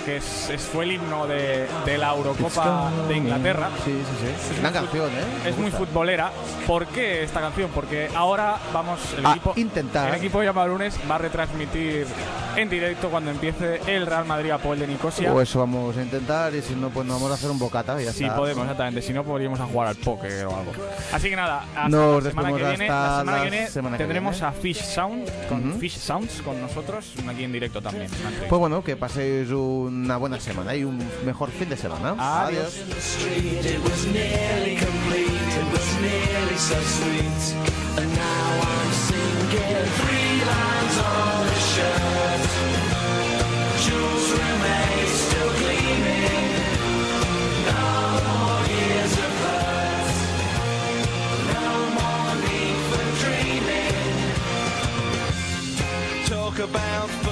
que 0.05 0.17
es, 0.17 0.49
es- 0.49 0.61
fue 0.61 0.85
el 0.85 0.93
himno 0.93 1.27
de, 1.27 1.67
de 1.85 1.97
la 1.97 2.13
Eurocopa 2.13 2.91
de 3.07 3.17
Inglaterra, 3.17 3.69
Sí, 3.85 3.91
sí, 3.91 4.27
sí. 4.53 4.59
Una 4.59 4.71
canción, 4.71 5.09
¿eh? 5.09 5.49
Es 5.49 5.57
muy 5.57 5.71
futbolera. 5.71 6.31
¿Por 6.67 6.85
qué 6.87 7.23
esta 7.23 7.41
canción? 7.41 7.69
Porque 7.73 8.09
ahora 8.15 8.57
vamos, 8.73 8.99
el 9.17 9.25
A 9.25 9.31
equipo, 9.31 9.53
intentar. 9.55 10.09
el 10.09 10.15
equipo 10.15 10.41
llamado 10.43 10.67
lunes 10.69 10.97
va 11.09 11.15
a 11.15 11.17
retransmitir 11.19 12.05
en 12.55 12.69
directo 12.69 13.09
cuando 13.09 13.31
empiece 13.31 13.81
el 13.87 14.05
Real 14.05 14.25
Madrid 14.25 14.51
Apoel 14.51 14.79
de 14.79 14.87
Nicosia. 14.87 15.33
O 15.33 15.41
eso 15.41 15.59
vamos 15.59 15.97
a 15.97 16.01
intentar 16.03 16.53
y 16.53 16.61
si 16.61 16.75
no, 16.75 16.89
pues 16.89 17.05
nos 17.07 17.15
vamos 17.17 17.31
a 17.31 17.33
hacer 17.35 17.49
un 17.49 17.59
bocata 17.59 17.99
y 18.01 18.05
ya 18.05 18.13
Sí, 18.13 18.23
está. 18.25 18.35
podemos, 18.35 18.63
exactamente. 18.63 19.01
Si 19.01 19.11
no, 19.13 19.23
podríamos 19.23 19.59
a 19.59 19.65
jugar 19.65 19.87
al 19.89 19.95
póker 19.95 20.45
o 20.45 20.55
algo. 20.55 20.71
Así 21.11 21.29
que 21.29 21.35
nada, 21.35 21.65
hasta 21.75 21.89
Nos 21.89 22.23
la 22.23 22.29
semana 22.29 22.47
que 22.49 22.53
despedimos 22.63 22.77
viene, 22.77 22.87
la 22.87 23.19
semana 23.19 23.23
que 23.23 23.31
la 23.45 23.51
viene 23.51 23.67
semana 23.67 23.97
que 23.97 24.03
tendremos 24.03 24.35
viene. 24.35 24.47
a 24.47 24.51
Fish 24.51 24.81
Sound, 24.83 25.47
con 25.49 25.69
Ujú. 25.71 25.79
Fish 25.79 25.97
Sounds 25.97 26.41
con 26.43 26.61
nosotros, 26.61 27.13
aquí 27.27 27.43
en 27.43 27.51
directo 27.51 27.81
también. 27.81 28.09
Pues 28.47 28.59
bueno, 28.59 28.83
que 28.83 28.95
paséis 28.95 29.49
una 29.87 30.17
buena 30.17 30.39
semana 30.39 30.75
y 30.75 30.83
un 30.83 30.99
mejor 31.25 31.51
fin 31.51 31.69
de 31.69 31.77
semana. 31.77 32.15
Adiós. 32.17 32.83
the 56.65 57.22